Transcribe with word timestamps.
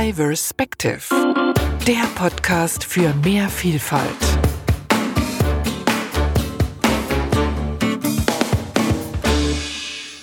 Diverspective, 0.00 1.08
der 1.84 2.04
Podcast 2.14 2.84
für 2.84 3.12
mehr 3.24 3.48
Vielfalt. 3.48 4.06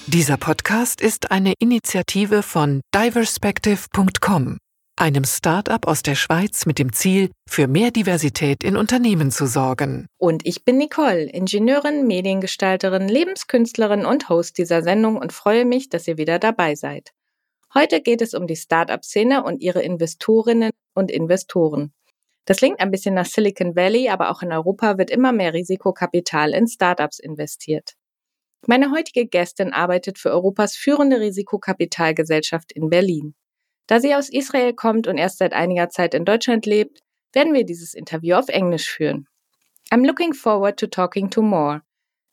Dieser 0.08 0.38
Podcast 0.38 1.02
ist 1.02 1.30
eine 1.30 1.56
Initiative 1.60 2.42
von 2.42 2.80
diverspective.com, 2.96 4.60
einem 4.98 5.26
Start-up 5.26 5.88
aus 5.88 6.04
der 6.04 6.16
Schweiz 6.16 6.66
mit 6.66 6.80
dem 6.80 6.94
Ziel, 6.94 7.32
für 7.46 7.68
mehr 7.68 7.92
Diversität 7.92 8.64
in 8.64 8.78
Unternehmen 8.78 9.30
zu 9.30 9.46
sorgen. 9.46 10.08
Und 10.18 10.48
ich 10.48 10.64
bin 10.64 10.78
Nicole, 10.78 11.30
Ingenieurin, 11.30 12.08
Mediengestalterin, 12.08 13.10
Lebenskünstlerin 13.10 14.06
und 14.06 14.30
Host 14.30 14.58
dieser 14.58 14.84
Sendung 14.84 15.18
und 15.18 15.34
freue 15.34 15.66
mich, 15.66 15.90
dass 15.90 16.08
ihr 16.08 16.18
wieder 16.18 16.40
dabei 16.40 16.76
seid. 16.76 17.12
Heute 17.78 18.02
geht 18.02 18.22
es 18.22 18.34
um 18.34 18.48
die 18.48 18.56
Start-up-Szene 18.56 19.44
und 19.44 19.62
ihre 19.62 19.82
Investorinnen 19.82 20.72
und 20.94 21.12
Investoren. 21.12 21.94
Das 22.46 22.58
klingt 22.58 22.80
ein 22.80 22.90
bisschen 22.90 23.16
nach 23.16 23.26
Silicon 23.26 23.76
Valley, 23.76 24.08
aber 24.08 24.30
auch 24.30 24.42
in 24.42 24.54
Europa 24.54 24.98
wird 24.98 25.10
immer 25.10 25.34
mehr 25.34 25.54
Risikokapital 25.54 26.54
in 26.54 26.68
Startups 26.68 27.20
investiert. 27.20 27.96
Meine 28.66 28.92
heutige 28.92 29.28
Gästin 29.28 29.74
arbeitet 29.74 30.20
für 30.20 30.32
Europas 30.32 30.76
führende 30.76 31.20
Risikokapitalgesellschaft 31.20 32.72
in 32.72 32.90
Berlin. 32.90 33.36
Da 33.88 34.00
sie 34.00 34.16
aus 34.16 34.30
Israel 34.30 34.74
kommt 34.74 35.08
und 35.08 35.18
erst 35.18 35.40
seit 35.40 35.54
einiger 35.54 35.90
Zeit 35.90 36.14
in 36.14 36.24
Deutschland 36.24 36.66
lebt, 36.66 37.02
werden 37.34 37.54
wir 37.54 37.66
dieses 37.66 37.94
Interview 37.94 38.36
auf 38.36 38.48
Englisch 38.48 38.90
führen. 38.90 39.28
I'm 39.92 40.06
looking 40.06 40.34
forward 40.34 40.80
to 40.80 40.88
talking 40.88 41.30
to 41.30 41.42
more. 41.42 41.82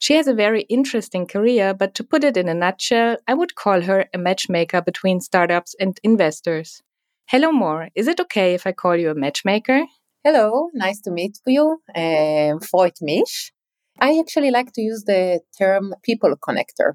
She 0.02 0.14
has 0.14 0.26
a 0.26 0.34
very 0.34 0.62
interesting 0.62 1.28
career, 1.28 1.74
but 1.74 1.94
to 1.94 2.02
put 2.02 2.24
it 2.24 2.36
in 2.36 2.48
a 2.48 2.54
nutshell, 2.54 3.18
I 3.28 3.34
would 3.34 3.54
call 3.54 3.82
her 3.82 4.06
a 4.12 4.18
matchmaker 4.18 4.82
between 4.82 5.20
startups 5.20 5.76
and 5.78 5.96
investors. 6.02 6.82
Hello, 7.28 7.52
Mor. 7.52 7.88
Is 7.94 8.08
it 8.08 8.18
okay 8.18 8.52
if 8.54 8.66
I 8.66 8.72
call 8.72 8.96
you 8.96 9.10
a 9.10 9.14
matchmaker? 9.14 9.86
Hello, 10.24 10.70
nice 10.74 11.00
to 11.02 11.12
meet 11.12 11.38
you. 11.46 11.78
Um, 11.94 12.58
freut 12.58 12.98
mich. 13.00 13.52
I 14.00 14.18
actually 14.18 14.50
like 14.50 14.72
to 14.72 14.82
use 14.82 15.04
the 15.04 15.40
term 15.56 15.94
people 16.02 16.34
connector 16.36 16.94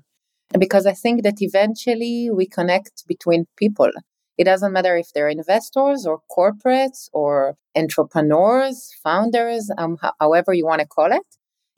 because 0.60 0.86
I 0.86 0.92
think 0.92 1.24
that 1.24 1.42
eventually 1.42 2.30
we 2.30 2.46
connect 2.46 3.08
between 3.08 3.46
people. 3.56 3.92
It 4.38 4.44
doesn't 4.44 4.74
matter 4.74 4.98
if 4.98 5.14
they're 5.14 5.30
investors 5.30 6.06
or 6.06 6.20
corporates 6.30 7.08
or 7.14 7.56
entrepreneurs, 7.74 8.92
founders, 9.02 9.72
um, 9.78 9.98
however 10.20 10.54
you 10.54 10.66
want 10.66 10.82
to 10.82 10.88
call 10.88 11.14
it. 11.14 11.26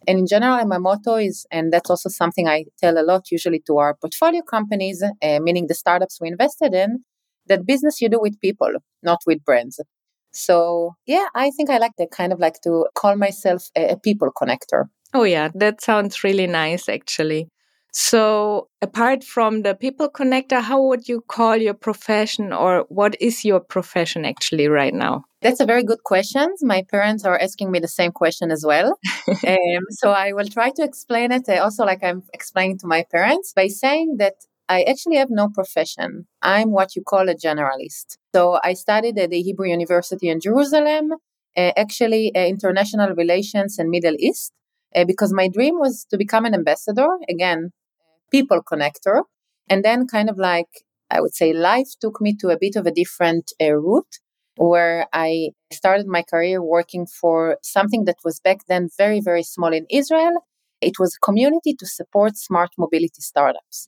And 0.07 0.19
in 0.19 0.27
general, 0.27 0.65
my 0.65 0.77
motto 0.77 1.15
is, 1.15 1.45
and 1.51 1.73
that's 1.73 1.89
also 1.89 2.09
something 2.09 2.47
I 2.47 2.65
tell 2.79 2.97
a 2.97 3.03
lot 3.03 3.31
usually 3.31 3.61
to 3.67 3.77
our 3.77 3.95
portfolio 3.95 4.41
companies, 4.41 5.03
uh, 5.03 5.39
meaning 5.41 5.67
the 5.67 5.75
startups 5.75 6.19
we 6.21 6.29
invested 6.29 6.73
in, 6.73 7.03
that 7.47 7.65
business 7.65 8.01
you 8.01 8.09
do 8.09 8.19
with 8.19 8.39
people, 8.39 8.71
not 9.03 9.19
with 9.25 9.43
brands. 9.43 9.79
So 10.31 10.95
yeah, 11.05 11.27
I 11.35 11.51
think 11.51 11.69
I 11.69 11.77
like 11.77 11.95
to 11.97 12.07
kind 12.07 12.31
of 12.31 12.39
like 12.39 12.61
to 12.61 12.85
call 12.95 13.15
myself 13.15 13.69
a, 13.75 13.89
a 13.89 13.97
people 13.97 14.29
connector. 14.31 14.85
Oh 15.13 15.23
yeah, 15.23 15.49
that 15.55 15.81
sounds 15.81 16.23
really 16.23 16.47
nice 16.47 16.87
actually. 16.87 17.49
So, 17.91 18.67
apart 18.81 19.23
from 19.23 19.63
the 19.63 19.73
people 19.73 20.09
connector, 20.09 20.61
how 20.61 20.81
would 20.83 21.09
you 21.09 21.21
call 21.21 21.55
your 21.57 21.73
profession 21.73 22.53
or 22.53 22.85
what 22.89 23.19
is 23.19 23.43
your 23.43 23.59
profession 23.59 24.25
actually 24.25 24.67
right 24.67 24.93
now? 24.93 25.23
That's 25.41 25.59
a 25.59 25.65
very 25.65 25.83
good 25.83 26.03
question. 26.03 26.53
My 26.61 26.83
parents 26.83 27.25
are 27.25 27.39
asking 27.39 27.71
me 27.71 27.79
the 27.79 27.87
same 27.87 28.11
question 28.11 28.51
as 28.51 28.63
well. 28.65 28.99
um, 29.47 29.83
so, 29.89 30.11
I 30.11 30.33
will 30.33 30.47
try 30.47 30.69
to 30.75 30.83
explain 30.83 31.31
it 31.31 31.49
uh, 31.49 31.63
also 31.63 31.83
like 31.83 32.03
I'm 32.03 32.21
explaining 32.31 32.77
to 32.79 32.87
my 32.87 33.05
parents 33.11 33.53
by 33.55 33.67
saying 33.67 34.17
that 34.17 34.35
I 34.67 34.83
actually 34.83 35.15
have 35.15 35.31
no 35.31 35.49
profession. 35.49 36.27
I'm 36.43 36.69
what 36.71 36.95
you 36.95 37.01
call 37.01 37.27
a 37.27 37.33
generalist. 37.33 38.17
So, 38.35 38.59
I 38.63 38.73
studied 38.73 39.17
at 39.17 39.31
the 39.31 39.41
Hebrew 39.41 39.67
University 39.67 40.29
in 40.29 40.39
Jerusalem, 40.39 41.13
uh, 41.57 41.71
actually, 41.75 42.35
uh, 42.35 42.45
international 42.45 43.15
relations 43.15 43.79
and 43.79 43.89
Middle 43.89 44.15
East. 44.19 44.53
Uh, 44.95 45.05
because 45.05 45.31
my 45.31 45.47
dream 45.47 45.77
was 45.77 46.03
to 46.09 46.17
become 46.17 46.45
an 46.45 46.55
ambassador 46.55 47.07
again 47.29 47.71
people 48.31 48.61
connector. 48.61 49.23
And 49.69 49.83
then, 49.83 50.07
kind 50.07 50.29
of 50.29 50.37
like 50.37 50.69
I 51.11 51.21
would 51.21 51.35
say, 51.35 51.53
life 51.53 51.89
took 52.01 52.21
me 52.21 52.35
to 52.37 52.49
a 52.49 52.57
bit 52.59 52.75
of 52.75 52.85
a 52.85 52.91
different 52.91 53.51
uh, 53.61 53.73
route 53.73 54.19
where 54.57 55.07
I 55.13 55.51
started 55.71 56.07
my 56.07 56.21
career 56.21 56.61
working 56.61 57.07
for 57.07 57.57
something 57.63 58.05
that 58.05 58.17
was 58.25 58.39
back 58.39 58.59
then 58.67 58.89
very, 58.97 59.21
very 59.21 59.43
small 59.43 59.73
in 59.73 59.85
Israel. 59.89 60.45
It 60.81 60.99
was 60.99 61.15
a 61.15 61.25
community 61.25 61.73
to 61.79 61.85
support 61.85 62.37
smart 62.37 62.71
mobility 62.77 63.21
startups. 63.21 63.87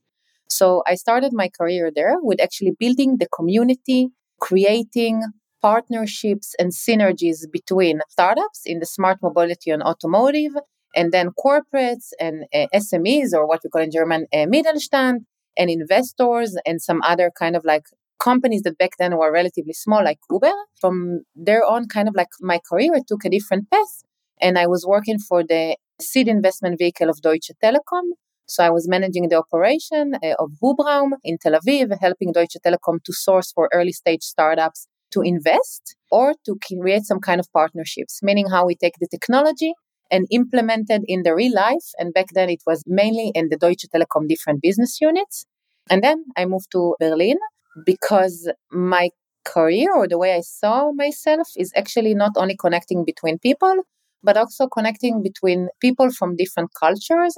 So 0.50 0.84
I 0.88 0.96
started 0.96 1.32
my 1.34 1.50
career 1.50 1.92
there 1.94 2.16
with 2.22 2.42
actually 2.42 2.72
building 2.78 3.18
the 3.18 3.28
community, 3.34 4.10
creating 4.40 5.24
partnerships 5.62 6.56
and 6.58 6.72
synergies 6.72 7.40
between 7.52 8.02
startups 8.10 8.62
in 8.66 8.80
the 8.80 8.86
smart 8.86 9.20
mobility 9.22 9.72
and 9.72 9.84
automotive 9.84 10.54
and 10.96 11.12
then 11.12 11.30
corporates 11.44 12.10
and 12.20 12.46
uh, 12.54 12.68
SMEs, 12.74 13.34
or 13.34 13.48
what 13.48 13.62
we 13.64 13.70
call 13.70 13.82
in 13.82 13.92
German 13.92 14.26
uh, 14.34 14.46
Mittelstand, 14.46 15.20
and 15.58 15.70
investors, 15.70 16.56
and 16.66 16.82
some 16.82 17.02
other 17.04 17.32
kind 17.38 17.56
of 17.56 17.64
like 17.66 17.84
companies 18.20 18.62
that 18.62 18.78
back 18.78 18.92
then 19.00 19.18
were 19.18 19.32
relatively 19.32 19.74
small, 19.74 20.04
like 20.04 20.20
Uber. 20.30 20.54
From 20.80 21.22
there 21.36 21.64
on, 21.66 21.88
kind 21.88 22.08
of 22.08 22.16
like 22.16 22.30
my 22.40 22.60
career 22.70 22.94
took 23.08 23.26
a 23.26 23.30
different 23.30 23.70
path, 23.70 24.04
and 24.40 24.58
I 24.58 24.68
was 24.68 24.86
working 24.86 25.20
for 25.20 25.44
the 25.44 25.78
seed 26.00 26.28
investment 26.28 26.78
vehicle 26.80 27.10
of 27.10 27.22
Deutsche 27.22 27.52
Telekom. 27.64 28.12
So 28.48 28.64
I 28.64 28.70
was 28.70 28.88
managing 28.88 29.30
the 29.30 29.38
operation 29.38 30.16
uh, 30.16 30.36
of 30.38 30.52
Hubraum 30.62 31.12
in 31.24 31.38
Tel 31.38 31.54
Aviv, 31.54 31.98
helping 32.02 32.34
Deutsche 32.34 32.58
Telekom 32.66 33.02
to 33.06 33.14
source 33.14 33.52
for 33.52 33.70
early 33.74 33.94
stage 33.94 34.24
startups 34.24 34.88
to 35.12 35.22
invest 35.22 35.96
or 36.10 36.34
to 36.46 36.58
create 36.66 37.06
some 37.06 37.20
kind 37.20 37.40
of 37.40 37.52
partnerships, 37.54 38.20
meaning 38.22 38.50
how 38.50 38.66
we 38.66 38.76
take 38.76 38.96
the 39.00 39.08
technology 39.08 39.74
and 40.12 40.28
implemented 40.32 41.04
in 41.08 41.24
the 41.24 41.34
real 41.36 41.54
life. 41.54 41.88
And 41.98 42.14
back 42.14 42.28
then 42.34 42.50
it 42.50 42.62
was 42.68 42.84
mainly 42.86 43.32
in 43.34 43.50
the 43.50 43.58
Deutsche 43.58 43.86
Telekom 43.94 44.28
different 44.28 44.62
business 44.62 45.00
units. 45.02 45.46
And 45.90 46.04
then 46.04 46.26
I 46.38 46.46
moved 46.46 46.72
to 46.74 46.96
Berlin 47.00 47.38
because 47.86 48.52
my 48.72 49.10
career 49.46 49.94
or 49.96 50.08
the 50.08 50.18
way 50.18 50.36
I 50.36 50.42
saw 50.42 50.92
myself 50.92 51.50
is 51.58 51.72
actually 51.76 52.14
not 52.14 52.34
only 52.36 52.56
connecting 52.56 53.06
between 53.06 53.40
people, 53.40 53.76
but 54.24 54.38
also 54.38 54.68
connecting 54.68 55.24
between 55.24 55.70
people 55.80 56.12
from 56.12 56.36
different 56.36 56.72
cultures 56.80 57.36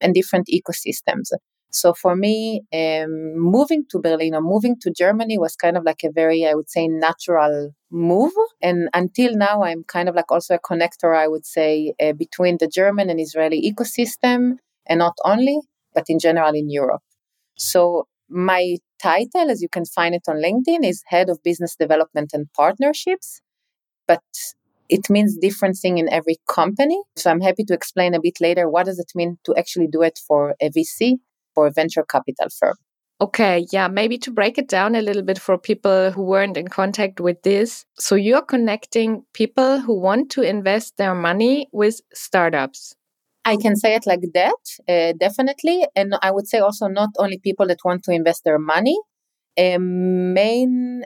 and 0.00 0.14
different 0.14 0.48
ecosystems. 0.52 1.30
So 1.74 1.92
for 1.92 2.14
me, 2.14 2.62
um, 2.72 3.36
moving 3.36 3.84
to 3.90 3.98
Berlin 3.98 4.34
or 4.36 4.40
moving 4.40 4.76
to 4.80 4.92
Germany 4.92 5.38
was 5.38 5.56
kind 5.56 5.76
of 5.76 5.82
like 5.82 6.04
a 6.04 6.10
very, 6.10 6.46
I 6.46 6.54
would 6.54 6.70
say, 6.70 6.86
natural 6.86 7.74
move. 7.90 8.32
And 8.62 8.88
until 8.94 9.34
now, 9.34 9.64
I'm 9.64 9.82
kind 9.82 10.08
of 10.08 10.14
like 10.14 10.30
also 10.30 10.54
a 10.54 10.60
connector, 10.60 11.16
I 11.16 11.26
would 11.26 11.44
say, 11.44 11.92
uh, 12.00 12.12
between 12.12 12.58
the 12.58 12.68
German 12.68 13.10
and 13.10 13.18
Israeli 13.20 13.60
ecosystem, 13.60 14.58
and 14.86 14.98
not 15.00 15.16
only, 15.24 15.58
but 15.92 16.04
in 16.08 16.20
general 16.20 16.54
in 16.54 16.70
Europe. 16.70 17.02
So 17.56 18.06
my 18.28 18.76
title, 19.02 19.50
as 19.50 19.60
you 19.60 19.68
can 19.68 19.84
find 19.84 20.14
it 20.14 20.28
on 20.28 20.36
LinkedIn, 20.36 20.86
is 20.88 21.02
Head 21.06 21.28
of 21.28 21.42
Business 21.42 21.74
Development 21.74 22.30
and 22.32 22.52
Partnerships. 22.52 23.40
But 24.06 24.22
it 24.88 25.10
means 25.10 25.36
different 25.38 25.76
thing 25.76 25.98
in 25.98 26.08
every 26.12 26.36
company. 26.46 27.02
So 27.16 27.32
I'm 27.32 27.40
happy 27.40 27.64
to 27.64 27.74
explain 27.74 28.14
a 28.14 28.20
bit 28.20 28.40
later 28.40 28.68
what 28.68 28.86
does 28.86 29.00
it 29.00 29.10
mean 29.16 29.38
to 29.44 29.56
actually 29.56 29.88
do 29.88 30.02
it 30.02 30.20
for 30.24 30.54
a 30.60 30.70
VC 30.70 31.18
for 31.54 31.66
a 31.66 31.70
venture 31.70 32.04
capital 32.04 32.48
firm. 32.58 32.74
Okay, 33.20 33.66
yeah, 33.70 33.86
maybe 33.88 34.18
to 34.18 34.30
break 34.30 34.58
it 34.58 34.68
down 34.68 34.94
a 34.96 35.00
little 35.00 35.22
bit 35.22 35.38
for 35.38 35.56
people 35.56 36.10
who 36.10 36.22
weren't 36.22 36.56
in 36.56 36.68
contact 36.68 37.20
with 37.20 37.42
this. 37.42 37.86
So 37.98 38.16
you're 38.16 38.42
connecting 38.42 39.24
people 39.32 39.80
who 39.80 39.98
want 39.98 40.30
to 40.32 40.42
invest 40.42 40.96
their 40.96 41.14
money 41.14 41.68
with 41.72 42.00
startups. 42.12 42.94
I 43.44 43.56
can 43.56 43.76
say 43.76 43.94
it 43.94 44.06
like 44.06 44.22
that, 44.34 44.56
uh, 44.88 45.12
definitely. 45.18 45.86
And 45.94 46.14
I 46.22 46.30
would 46.30 46.48
say 46.48 46.58
also 46.58 46.88
not 46.88 47.10
only 47.18 47.38
people 47.38 47.66
that 47.68 47.78
want 47.84 48.02
to 48.04 48.10
invest 48.12 48.42
their 48.44 48.58
money. 48.58 48.98
A 49.56 49.78
main 49.78 51.04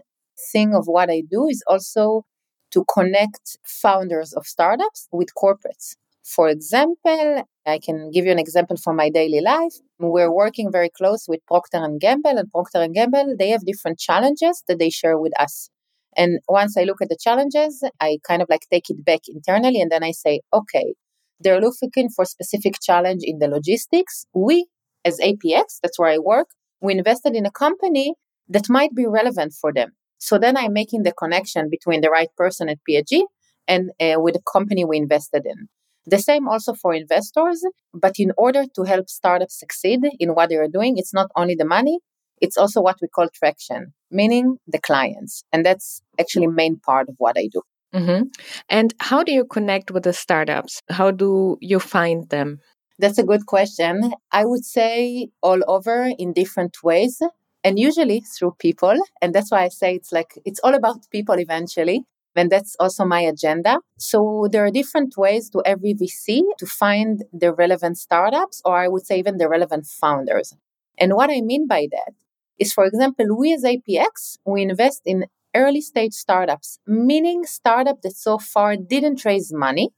thing 0.53 0.75
of 0.75 0.87
what 0.87 1.11
I 1.11 1.23
do 1.31 1.47
is 1.49 1.63
also 1.67 2.25
to 2.71 2.85
connect 2.93 3.59
founders 3.65 4.33
of 4.33 4.47
startups 4.47 5.09
with 5.13 5.29
corporates. 5.37 5.97
For 6.25 6.49
example, 6.49 7.45
I 7.67 7.79
can 7.79 8.11
give 8.11 8.25
you 8.27 8.33
an 8.33 8.39
example 8.39 8.77
from 8.77 8.97
my 8.97 9.11
daily 9.11 9.41
life. 9.41 9.75
We're 9.99 10.33
working 10.33 10.71
very 10.71 10.91
close 10.91 11.27
with 11.29 11.41
Procter 11.47 11.79
and 11.79 12.01
Gamble, 12.01 12.39
and 12.39 12.51
Procter 12.51 12.83
and 12.83 12.95
Gamble 12.95 13.37
they 13.39 13.51
have 13.51 13.65
different 13.65 13.99
challenges 13.99 14.63
that 14.69 14.79
they 14.79 14.91
share 14.91 15.19
with 15.19 15.33
us. 15.41 15.71
And 16.17 16.41
once 16.49 16.77
I 16.77 16.85
look 16.85 17.01
at 17.01 17.09
the 17.09 17.17
challenges, 17.19 17.83
I 18.01 18.19
kind 18.27 18.43
of 18.43 18.49
like 18.51 18.67
take 18.71 18.91
it 18.91 19.05
back 19.05 19.21
internally, 19.29 19.81
and 19.81 19.91
then 19.91 20.03
I 20.03 20.13
say, 20.13 20.41
okay, 20.53 20.95
they're 21.41 21.61
looking 21.61 22.09
for 22.15 22.25
specific 22.25 22.75
challenge 22.83 23.23
in 23.23 23.39
the 23.39 23.49
logistics. 23.49 24.27
We, 24.35 24.67
as 25.05 25.19
APX, 25.21 25.79
that's 25.83 25.99
where 25.99 26.11
I 26.11 26.19
work, 26.19 26.49
we 26.81 26.93
invested 26.93 27.35
in 27.35 27.47
a 27.47 27.51
company 27.51 28.15
that 28.49 28.69
might 28.69 28.95
be 28.95 29.07
relevant 29.07 29.55
for 29.61 29.73
them. 29.73 29.93
So 30.19 30.39
then 30.39 30.57
I'm 30.57 30.73
making 30.73 31.03
the 31.05 31.13
connection 31.13 31.69
between 31.71 32.01
the 32.01 32.11
right 32.11 32.31
person 32.37 32.69
at 32.69 32.83
P&G 32.85 33.27
and 33.69 33.91
uh, 34.01 34.21
with 34.21 34.35
the 34.35 34.43
company 34.53 34.85
we 34.85 34.97
invested 34.97 35.47
in. 35.47 35.69
The 36.09 36.19
same 36.19 36.49
also 36.49 36.73
for 36.73 36.95
investors, 36.95 37.63
but 37.93 38.15
in 38.19 38.33
order 38.39 38.65
to 38.77 38.83
help 38.85 39.11
startups 39.11 39.59
succeed 39.59 40.01
in 40.19 40.35
what 40.35 40.49
they 40.49 40.57
are 40.57 40.69
doing, 40.69 40.97
it's 40.97 41.13
not 41.13 41.31
only 41.37 41.55
the 41.55 41.67
money, 41.67 41.99
it's 42.41 42.57
also 42.57 42.81
what 42.81 42.97
we 43.03 43.09
call 43.09 43.29
traction, 43.29 43.93
meaning 44.11 44.57
the 44.67 44.79
clients. 44.79 45.45
And 45.53 45.67
that's 45.67 46.01
actually 46.19 46.47
main 46.47 46.79
part 46.79 47.09
of 47.11 47.17
what 47.19 47.37
I 47.37 47.49
do. 47.53 47.61
Mm-hmm. 47.95 48.23
And 48.71 48.95
how 49.01 49.23
do 49.23 49.33
you 49.33 49.45
connect 49.45 49.91
with 49.91 50.05
the 50.05 50.13
startups? 50.13 50.83
How 50.89 51.11
do 51.11 51.59
you 51.61 51.79
find 51.79 52.29
them? 52.31 52.61
That's 52.99 53.19
a 53.19 53.25
good 53.25 53.47
question. 53.47 54.15
I 54.33 54.47
would 54.47 54.65
say 54.65 55.29
all 55.43 55.61
over 55.69 56.11
in 56.19 56.33
different 56.33 56.83
ways 56.83 57.21
and 57.65 57.79
usually 57.79 58.21
through 58.21 58.57
people. 58.59 58.97
And 59.21 59.35
that's 59.35 59.51
why 59.51 59.65
I 59.65 59.69
say 59.69 59.95
it's 59.95 60.13
like 60.13 60.39
it's 60.45 60.61
all 60.65 60.75
about 60.75 61.07
people 61.11 61.39
eventually. 61.39 62.05
And 62.39 62.51
that's 62.51 62.77
also 62.79 63.05
my 63.05 63.21
agenda. 63.21 63.81
So 63.99 64.49
there 64.51 64.65
are 64.65 64.71
different 64.71 65.17
ways 65.17 65.51
to 65.51 65.63
every 65.65 65.95
VC 65.95 66.43
to 66.59 66.67
find 66.67 67.25
the 67.33 67.53
relevant 67.53 67.99
startups, 67.99 68.63
or 68.65 68.77
I 68.79 68.89
would 68.89 69.05
say 69.07 69.19
even 69.19 69.39
the 69.39 69.49
relevant 69.49 69.87
founders. 69.87 70.55
And 70.99 71.15
what 71.15 71.31
I 71.31 71.41
mean 71.41 71.67
by 71.67 71.89
that 71.91 72.13
is, 72.59 72.73
for 72.73 72.85
example, 72.85 73.27
we 73.37 73.53
as 73.53 73.65
APX, 73.65 74.39
we 74.45 74.63
invest 74.63 75.03
in 75.05 75.27
early 75.55 75.81
stage 75.81 76.13
startups, 76.13 76.79
meaning 76.87 77.45
startups 77.45 78.01
that 78.03 78.17
so 78.17 78.39
far 78.39 78.77
didn't 78.77 79.25
raise 79.25 79.53
money, 79.53 79.91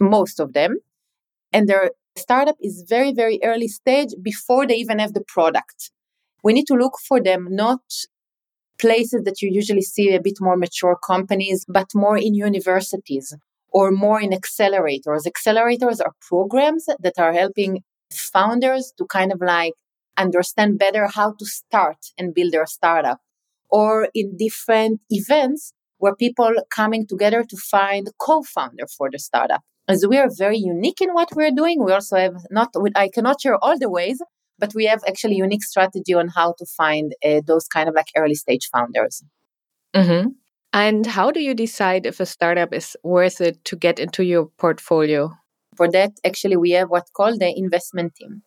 most 0.00 0.40
of 0.40 0.52
them, 0.52 0.78
and 1.52 1.68
their 1.68 1.90
startup 2.16 2.56
is 2.60 2.84
very, 2.88 3.12
very 3.12 3.38
early 3.42 3.68
stage 3.68 4.14
before 4.22 4.66
they 4.66 4.76
even 4.76 4.98
have 4.98 5.14
the 5.14 5.24
product. 5.26 5.90
We 6.42 6.52
need 6.52 6.66
to 6.68 6.74
look 6.74 6.98
for 7.08 7.20
them 7.20 7.48
not 7.50 7.80
places 8.78 9.22
that 9.24 9.42
you 9.42 9.50
usually 9.52 9.82
see 9.82 10.14
a 10.14 10.20
bit 10.20 10.38
more 10.40 10.56
mature 10.56 10.96
companies, 11.06 11.64
but 11.68 11.88
more 11.94 12.16
in 12.16 12.34
universities 12.34 13.34
or 13.70 13.90
more 13.90 14.20
in 14.20 14.30
accelerators. 14.30 15.26
Accelerators 15.26 16.00
are 16.04 16.12
programs 16.20 16.86
that 17.00 17.18
are 17.18 17.32
helping 17.32 17.82
founders 18.12 18.92
to 18.96 19.06
kind 19.06 19.32
of 19.32 19.40
like 19.40 19.74
understand 20.16 20.78
better 20.78 21.06
how 21.06 21.34
to 21.38 21.44
start 21.44 21.98
and 22.16 22.34
build 22.34 22.52
their 22.52 22.66
startup 22.66 23.18
or 23.68 24.08
in 24.14 24.36
different 24.36 25.00
events 25.10 25.72
where 25.98 26.14
people 26.14 26.54
coming 26.70 27.06
together 27.06 27.44
to 27.44 27.56
find 27.56 28.08
co-founder 28.18 28.86
for 28.96 29.10
the 29.10 29.18
startup 29.18 29.62
as 29.88 30.06
we 30.06 30.16
are 30.16 30.28
very 30.36 30.58
unique 30.58 31.00
in 31.00 31.12
what 31.12 31.28
we're 31.34 31.50
doing 31.50 31.84
we 31.84 31.92
also 31.92 32.16
have 32.16 32.36
not 32.50 32.72
i 32.94 33.08
cannot 33.08 33.40
share 33.40 33.56
all 33.62 33.78
the 33.78 33.90
ways 33.90 34.20
but 34.58 34.72
we 34.74 34.86
have 34.86 35.02
actually 35.06 35.36
unique 35.36 35.62
strategy 35.62 36.14
on 36.14 36.28
how 36.28 36.54
to 36.58 36.66
find 36.76 37.14
uh, 37.24 37.40
those 37.46 37.66
kind 37.66 37.88
of 37.88 37.94
like 37.94 38.06
early 38.16 38.34
stage 38.34 38.68
founders 38.72 39.22
mm-hmm. 39.94 40.28
and 40.72 41.06
how 41.06 41.30
do 41.30 41.40
you 41.40 41.54
decide 41.54 42.06
if 42.06 42.20
a 42.20 42.26
startup 42.26 42.72
is 42.72 42.96
worth 43.02 43.40
it 43.40 43.64
to 43.64 43.76
get 43.76 43.98
into 43.98 44.24
your 44.24 44.46
portfolio 44.58 45.30
for 45.76 45.90
that 45.90 46.12
actually 46.24 46.56
we 46.56 46.70
have 46.70 46.88
what's 46.90 47.10
called 47.10 47.40
the 47.40 47.52
investment 47.56 48.14
team 48.14 48.42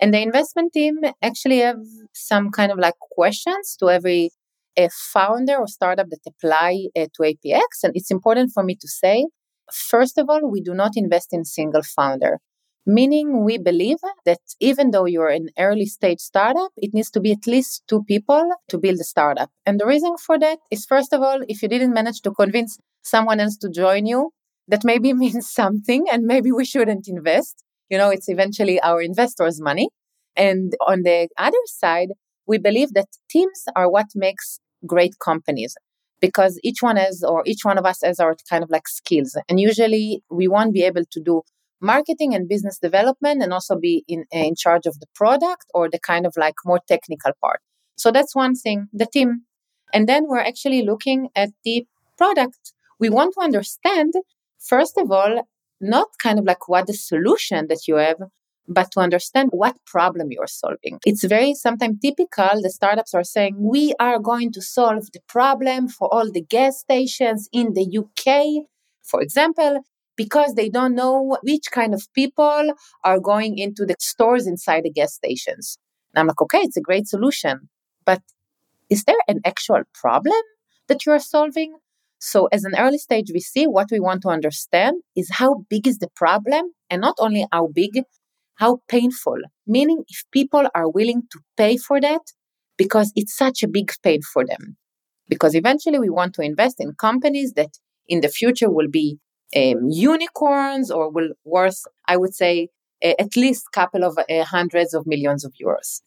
and 0.00 0.14
the 0.14 0.20
investment 0.20 0.72
team 0.72 0.98
actually 1.22 1.58
have 1.58 1.80
some 2.14 2.50
kind 2.50 2.70
of 2.70 2.78
like 2.78 2.94
questions 3.16 3.76
to 3.80 3.90
every 3.90 4.30
a 4.78 4.88
founder 4.90 5.56
or 5.56 5.66
startup 5.66 6.08
that 6.08 6.20
apply 6.26 6.86
uh, 6.96 7.06
to 7.14 7.22
APX. 7.22 7.82
And 7.82 7.92
it's 7.96 8.10
important 8.10 8.52
for 8.54 8.62
me 8.62 8.76
to 8.76 8.88
say, 8.88 9.26
first 9.72 10.16
of 10.18 10.30
all, 10.30 10.48
we 10.48 10.60
do 10.60 10.72
not 10.72 10.92
invest 10.94 11.28
in 11.32 11.44
single 11.44 11.82
founder. 11.82 12.38
Meaning, 12.90 13.44
we 13.44 13.58
believe 13.58 13.98
that 14.24 14.40
even 14.60 14.92
though 14.92 15.04
you're 15.04 15.28
an 15.28 15.50
early 15.58 15.84
stage 15.84 16.20
startup, 16.20 16.70
it 16.78 16.94
needs 16.94 17.10
to 17.10 17.20
be 17.20 17.32
at 17.32 17.46
least 17.46 17.82
two 17.86 18.02
people 18.04 18.50
to 18.68 18.78
build 18.78 18.98
a 18.98 19.04
startup. 19.04 19.50
And 19.66 19.78
the 19.78 19.84
reason 19.84 20.16
for 20.16 20.38
that 20.38 20.58
is, 20.70 20.86
first 20.86 21.12
of 21.12 21.20
all, 21.20 21.42
if 21.48 21.60
you 21.62 21.68
didn't 21.68 21.92
manage 21.92 22.22
to 22.22 22.30
convince 22.30 22.78
someone 23.02 23.40
else 23.40 23.58
to 23.58 23.68
join 23.68 24.06
you, 24.06 24.30
that 24.68 24.84
maybe 24.84 25.12
means 25.24 25.50
something 25.50 26.06
and 26.10 26.24
maybe 26.24 26.50
we 26.50 26.64
shouldn't 26.64 27.08
invest. 27.08 27.62
You 27.90 27.98
know, 27.98 28.08
it's 28.08 28.30
eventually 28.30 28.80
our 28.80 29.02
investors' 29.02 29.60
money. 29.60 29.90
And 30.34 30.72
on 30.86 31.02
the 31.02 31.28
other 31.36 31.58
side, 31.66 32.08
we 32.46 32.56
believe 32.56 32.94
that 32.94 33.08
teams 33.28 33.64
are 33.76 33.90
what 33.90 34.06
makes 34.14 34.60
great 34.86 35.18
companies 35.18 35.74
because 36.22 36.58
each 36.64 36.80
one 36.80 36.96
has 36.96 37.22
or 37.22 37.42
each 37.44 37.66
one 37.66 37.76
of 37.76 37.84
us 37.84 38.00
has 38.02 38.18
our 38.18 38.34
kind 38.48 38.64
of 38.64 38.70
like 38.70 38.88
skills 38.88 39.36
and 39.48 39.60
usually 39.60 40.22
we 40.30 40.46
won't 40.48 40.72
be 40.72 40.82
able 40.82 41.04
to 41.10 41.20
do 41.20 41.42
marketing 41.80 42.34
and 42.34 42.48
business 42.48 42.78
development 42.78 43.42
and 43.42 43.52
also 43.52 43.76
be 43.76 44.04
in 44.08 44.24
eh, 44.32 44.44
in 44.44 44.54
charge 44.54 44.86
of 44.86 44.98
the 45.00 45.06
product 45.14 45.66
or 45.74 45.88
the 45.88 45.98
kind 45.98 46.26
of 46.26 46.34
like 46.36 46.54
more 46.64 46.80
technical 46.88 47.32
part 47.40 47.60
so 47.96 48.10
that's 48.10 48.34
one 48.34 48.54
thing 48.54 48.88
the 48.92 49.06
team 49.06 49.42
and 49.92 50.08
then 50.08 50.24
we're 50.28 50.48
actually 50.50 50.82
looking 50.82 51.28
at 51.34 51.50
the 51.64 51.86
product 52.16 52.72
we 52.98 53.08
want 53.08 53.34
to 53.34 53.40
understand 53.40 54.12
first 54.58 54.98
of 54.98 55.10
all 55.10 55.48
not 55.80 56.08
kind 56.20 56.38
of 56.38 56.44
like 56.44 56.68
what 56.68 56.86
the 56.86 56.94
solution 56.94 57.66
that 57.68 57.86
you 57.86 57.96
have 57.96 58.18
but 58.68 58.90
to 58.92 59.00
understand 59.00 59.48
what 59.52 59.76
problem 59.86 60.30
you're 60.30 60.46
solving. 60.46 60.98
It's 61.04 61.24
very 61.24 61.54
sometimes 61.54 61.98
typical. 62.00 62.60
The 62.62 62.70
startups 62.70 63.14
are 63.14 63.24
saying, 63.24 63.56
we 63.58 63.94
are 63.98 64.18
going 64.18 64.52
to 64.52 64.62
solve 64.62 65.10
the 65.12 65.20
problem 65.26 65.88
for 65.88 66.12
all 66.12 66.30
the 66.30 66.42
gas 66.42 66.78
stations 66.80 67.48
in 67.52 67.72
the 67.72 67.98
UK, 67.98 68.66
for 69.02 69.22
example, 69.22 69.82
because 70.18 70.54
they 70.54 70.68
don't 70.68 70.96
know 70.96 71.38
which 71.42 71.70
kind 71.72 71.94
of 71.94 72.06
people 72.12 72.74
are 73.04 73.20
going 73.20 73.56
into 73.56 73.86
the 73.86 73.94
stores 74.00 74.46
inside 74.46 74.82
the 74.82 74.90
gas 74.90 75.14
stations. 75.14 75.78
And 76.12 76.20
I'm 76.20 76.26
like, 76.26 76.42
okay, 76.42 76.58
it's 76.58 76.76
a 76.76 76.82
great 76.82 77.06
solution. 77.06 77.70
But 78.04 78.20
is 78.90 79.04
there 79.04 79.22
an 79.28 79.40
actual 79.46 79.82
problem 79.94 80.42
that 80.88 81.06
you 81.06 81.12
are 81.12 81.20
solving? 81.20 81.78
So, 82.18 82.46
as 82.46 82.64
an 82.64 82.74
early 82.76 82.98
stage 82.98 83.28
VC, 83.28 83.68
what 83.68 83.88
we 83.92 84.00
want 84.00 84.22
to 84.22 84.28
understand 84.28 84.96
is 85.14 85.30
how 85.30 85.64
big 85.70 85.86
is 85.86 85.98
the 85.98 86.10
problem, 86.16 86.72
and 86.90 87.00
not 87.00 87.14
only 87.20 87.46
how 87.52 87.68
big, 87.68 88.02
how 88.56 88.80
painful, 88.88 89.38
meaning 89.68 90.02
if 90.08 90.24
people 90.32 90.66
are 90.74 90.90
willing 90.90 91.22
to 91.30 91.38
pay 91.56 91.76
for 91.76 92.00
that 92.00 92.22
because 92.76 93.12
it's 93.14 93.36
such 93.36 93.62
a 93.62 93.68
big 93.68 93.92
pain 94.02 94.20
for 94.22 94.44
them. 94.44 94.76
Because 95.28 95.54
eventually 95.54 96.00
we 96.00 96.10
want 96.10 96.34
to 96.34 96.42
invest 96.42 96.76
in 96.80 96.94
companies 96.94 97.52
that 97.52 97.78
in 98.08 98.20
the 98.20 98.28
future 98.28 98.70
will 98.70 98.88
be 98.90 99.18
um, 99.56 99.88
unicorns 99.88 100.90
or 100.90 101.10
will 101.10 101.30
worth, 101.44 101.82
I 102.06 102.16
would 102.16 102.34
say, 102.34 102.68
uh, 103.04 103.14
at 103.18 103.36
least 103.36 103.66
a 103.68 103.74
couple 103.74 104.04
of 104.04 104.18
uh, 104.18 104.44
hundreds 104.44 104.94
of 104.94 105.06
millions 105.06 105.44
of 105.44 105.52
euros. 105.62 106.00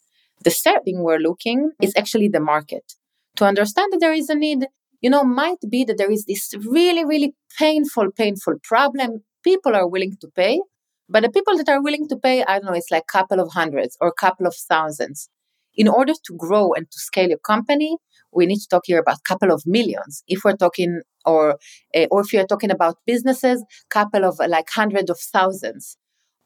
The 0.43 0.51
third 0.51 0.83
thing 0.85 1.03
we're 1.03 1.19
looking 1.19 1.71
is 1.81 1.93
actually 1.95 2.27
the 2.27 2.39
market. 2.39 2.93
To 3.37 3.45
understand 3.45 3.93
that 3.93 3.99
there 3.99 4.13
is 4.13 4.29
a 4.29 4.35
need, 4.35 4.65
you 5.01 5.09
know, 5.09 5.23
might 5.23 5.59
be 5.69 5.83
that 5.85 5.97
there 5.97 6.11
is 6.11 6.25
this 6.25 6.53
really, 6.67 7.05
really 7.05 7.35
painful, 7.57 8.11
painful 8.11 8.55
problem. 8.63 9.23
People 9.43 9.75
are 9.75 9.87
willing 9.87 10.17
to 10.21 10.27
pay, 10.35 10.59
but 11.07 11.23
the 11.23 11.29
people 11.29 11.57
that 11.57 11.69
are 11.69 11.81
willing 11.81 12.07
to 12.09 12.17
pay, 12.17 12.43
I 12.43 12.59
don't 12.59 12.65
know, 12.65 12.73
it's 12.73 12.91
like 12.91 13.03
a 13.03 13.11
couple 13.11 13.39
of 13.39 13.51
hundreds 13.51 13.97
or 14.01 14.07
a 14.07 14.13
couple 14.13 14.47
of 14.47 14.55
thousands. 14.55 15.29
In 15.75 15.87
order 15.87 16.13
to 16.13 16.33
grow 16.37 16.73
and 16.73 16.89
to 16.89 16.99
scale 16.99 17.29
your 17.29 17.39
company, 17.39 17.97
we 18.33 18.45
need 18.45 18.59
to 18.59 18.67
talk 18.67 18.83
here 18.85 18.99
about 18.99 19.17
a 19.17 19.27
couple 19.27 19.51
of 19.51 19.63
millions. 19.65 20.23
If 20.27 20.43
we're 20.43 20.55
talking, 20.55 21.01
or 21.25 21.57
uh, 21.95 22.07
or 22.11 22.21
if 22.21 22.33
you're 22.33 22.47
talking 22.47 22.71
about 22.71 22.97
businesses, 23.05 23.63
couple 23.89 24.25
of 24.25 24.39
like 24.47 24.69
hundreds 24.69 25.09
of 25.09 25.19
thousands. 25.19 25.97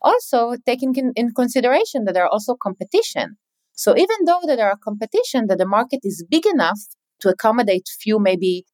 Also, 0.02 0.56
taking 0.66 0.94
in, 0.96 1.14
in 1.16 1.32
consideration 1.34 2.06
that 2.06 2.14
there 2.14 2.26
are 2.26 2.30
also 2.30 2.56
competition. 2.56 3.38
So 3.74 3.98
even 3.98 4.18
though 4.26 4.42
that 4.46 4.56
there 4.58 4.70
are 4.70 4.78
competition, 4.78 5.48
that 5.48 5.58
the 5.58 5.68
market 5.68 6.00
is 6.04 6.26
big 6.30 6.46
enough 6.46 6.80
to 7.22 7.30
accommodate 7.30 7.88
few 8.00 8.20
maybe 8.20 8.66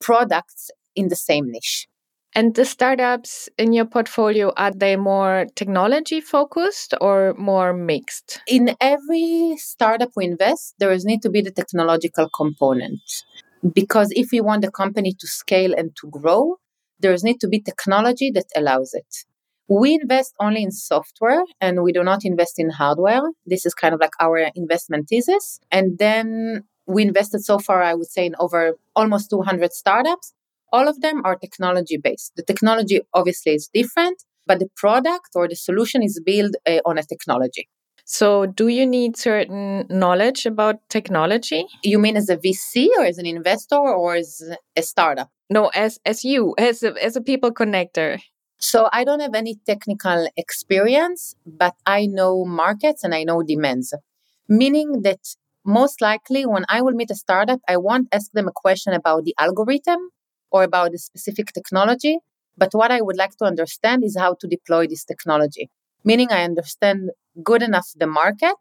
products 0.00 0.70
in 0.94 1.08
the 1.08 1.16
same 1.16 1.50
niche. 1.50 1.86
And 2.34 2.54
the 2.54 2.64
startups 2.64 3.48
in 3.58 3.72
your 3.72 3.86
portfolio, 3.86 4.52
are 4.56 4.70
they 4.70 4.94
more 4.94 5.46
technology 5.56 6.20
focused 6.20 6.94
or 7.00 7.34
more 7.36 7.72
mixed? 7.72 8.40
In 8.46 8.76
every 8.80 9.56
startup 9.58 10.10
we 10.14 10.26
invest, 10.26 10.74
there 10.78 10.92
is 10.92 11.04
need 11.04 11.22
to 11.22 11.30
be 11.30 11.40
the 11.42 11.50
technological 11.50 12.28
component. 12.28 13.00
Because 13.74 14.12
if 14.12 14.30
we 14.30 14.40
want 14.40 14.62
the 14.62 14.70
company 14.70 15.12
to 15.18 15.26
scale 15.26 15.74
and 15.74 15.90
to 15.96 16.08
grow, 16.08 16.56
there 17.00 17.12
is 17.12 17.24
need 17.24 17.40
to 17.40 17.48
be 17.48 17.60
technology 17.60 18.30
that 18.30 18.46
allows 18.56 18.94
it. 18.94 19.24
We 19.68 19.98
invest 20.00 20.34
only 20.40 20.62
in 20.62 20.70
software 20.70 21.42
and 21.60 21.82
we 21.82 21.92
do 21.92 22.04
not 22.04 22.24
invest 22.24 22.58
in 22.58 22.70
hardware. 22.70 23.22
This 23.44 23.66
is 23.66 23.74
kind 23.74 23.92
of 23.92 24.00
like 24.00 24.14
our 24.20 24.50
investment 24.54 25.08
thesis. 25.08 25.60
And 25.70 25.98
then 25.98 26.64
we 26.86 27.02
invested 27.02 27.44
so 27.44 27.58
far, 27.58 27.82
I 27.82 27.94
would 27.94 28.08
say, 28.08 28.26
in 28.26 28.34
over 28.38 28.76
almost 28.94 29.30
200 29.30 29.72
startups 29.72 30.32
all 30.72 30.88
of 30.88 31.00
them 31.00 31.22
are 31.24 31.36
technology 31.36 31.96
based. 31.96 32.32
The 32.36 32.42
technology 32.42 33.00
obviously 33.14 33.54
is 33.54 33.68
different, 33.72 34.22
but 34.46 34.58
the 34.58 34.68
product 34.76 35.30
or 35.34 35.48
the 35.48 35.56
solution 35.56 36.02
is 36.02 36.20
built 36.24 36.54
uh, 36.66 36.80
on 36.84 36.98
a 36.98 37.02
technology. 37.02 37.68
So, 38.04 38.46
do 38.46 38.66
you 38.66 38.86
need 38.86 39.16
certain 39.16 39.86
knowledge 39.88 40.44
about 40.44 40.80
technology? 40.88 41.66
You 41.84 42.00
mean 42.00 42.16
as 42.16 42.28
a 42.28 42.36
VC 42.36 42.88
or 42.98 43.04
as 43.04 43.18
an 43.18 43.26
investor 43.26 43.76
or 43.76 44.16
as 44.16 44.42
a 44.74 44.82
startup? 44.82 45.30
No, 45.48 45.68
as 45.68 46.00
as 46.04 46.24
you, 46.24 46.54
as 46.58 46.82
a, 46.82 46.92
as 47.04 47.14
a 47.14 47.20
people 47.20 47.52
connector. 47.52 48.20
So, 48.58 48.88
I 48.92 49.04
don't 49.04 49.20
have 49.20 49.36
any 49.36 49.60
technical 49.64 50.28
experience, 50.36 51.36
but 51.46 51.74
I 51.86 52.06
know 52.06 52.44
markets 52.44 53.04
and 53.04 53.14
I 53.14 53.22
know 53.22 53.44
demands. 53.44 53.94
Meaning 54.48 55.02
that 55.02 55.20
most 55.64 56.00
likely 56.00 56.44
when 56.46 56.64
I 56.68 56.82
will 56.82 56.94
meet 56.94 57.12
a 57.12 57.14
startup, 57.14 57.60
I 57.68 57.76
won't 57.76 58.08
ask 58.10 58.32
them 58.32 58.48
a 58.48 58.52
question 58.52 58.92
about 58.92 59.22
the 59.24 59.36
algorithm 59.38 60.10
or 60.50 60.62
about 60.62 60.94
a 60.94 60.98
specific 60.98 61.52
technology. 61.52 62.18
But 62.56 62.70
what 62.72 62.90
I 62.90 63.00
would 63.00 63.16
like 63.16 63.36
to 63.38 63.44
understand 63.44 64.04
is 64.04 64.16
how 64.18 64.34
to 64.40 64.46
deploy 64.46 64.86
this 64.86 65.04
technology. 65.04 65.70
Meaning, 66.04 66.28
I 66.30 66.44
understand 66.44 67.10
good 67.42 67.62
enough 67.62 67.88
the 67.96 68.06
market 68.06 68.56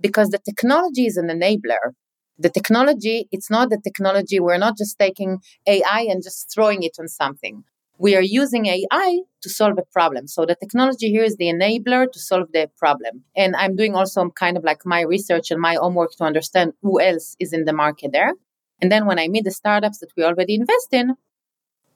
because 0.00 0.30
the 0.30 0.38
technology 0.38 1.06
is 1.06 1.16
an 1.16 1.28
enabler. 1.28 1.92
The 2.38 2.50
technology, 2.50 3.28
it's 3.32 3.50
not 3.50 3.70
the 3.70 3.80
technology, 3.82 4.40
we're 4.40 4.58
not 4.58 4.76
just 4.76 4.98
taking 4.98 5.38
AI 5.66 6.06
and 6.10 6.22
just 6.22 6.52
throwing 6.52 6.82
it 6.82 6.96
on 6.98 7.08
something. 7.08 7.64
We 7.98 8.14
are 8.14 8.22
using 8.22 8.66
AI 8.66 9.20
to 9.40 9.48
solve 9.48 9.78
a 9.78 9.84
problem. 9.90 10.26
So 10.26 10.44
the 10.44 10.54
technology 10.54 11.08
here 11.08 11.24
is 11.24 11.36
the 11.36 11.46
enabler 11.46 12.12
to 12.12 12.18
solve 12.18 12.48
the 12.52 12.68
problem. 12.76 13.24
And 13.34 13.56
I'm 13.56 13.74
doing 13.74 13.94
also 13.94 14.28
kind 14.30 14.58
of 14.58 14.64
like 14.64 14.84
my 14.84 15.00
research 15.00 15.50
and 15.50 15.60
my 15.60 15.76
homework 15.80 16.10
to 16.18 16.24
understand 16.24 16.74
who 16.82 17.00
else 17.00 17.36
is 17.40 17.54
in 17.54 17.64
the 17.64 17.72
market 17.72 18.12
there. 18.12 18.32
And 18.80 18.92
then 18.92 19.06
when 19.06 19.18
I 19.18 19.28
meet 19.28 19.44
the 19.44 19.50
startups 19.50 19.98
that 19.98 20.10
we 20.16 20.24
already 20.24 20.54
invest 20.54 20.88
in, 20.92 21.14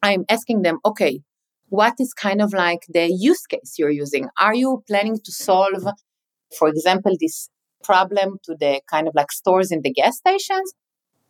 I'm 0.02 0.24
asking 0.28 0.62
them, 0.62 0.78
okay, 0.84 1.20
what 1.68 1.94
is 1.98 2.12
kind 2.14 2.40
of 2.40 2.52
like 2.52 2.86
the 2.88 3.06
use 3.06 3.46
case 3.46 3.76
you're 3.78 3.90
using? 3.90 4.28
Are 4.38 4.54
you 4.54 4.82
planning 4.86 5.18
to 5.24 5.32
solve, 5.32 5.84
for 6.58 6.68
example, 6.68 7.16
this 7.20 7.48
problem 7.84 8.38
to 8.44 8.56
the 8.58 8.80
kind 8.90 9.06
of 9.08 9.14
like 9.14 9.30
stores 9.30 9.70
in 9.70 9.82
the 9.82 9.92
gas 9.92 10.18
stations? 10.18 10.72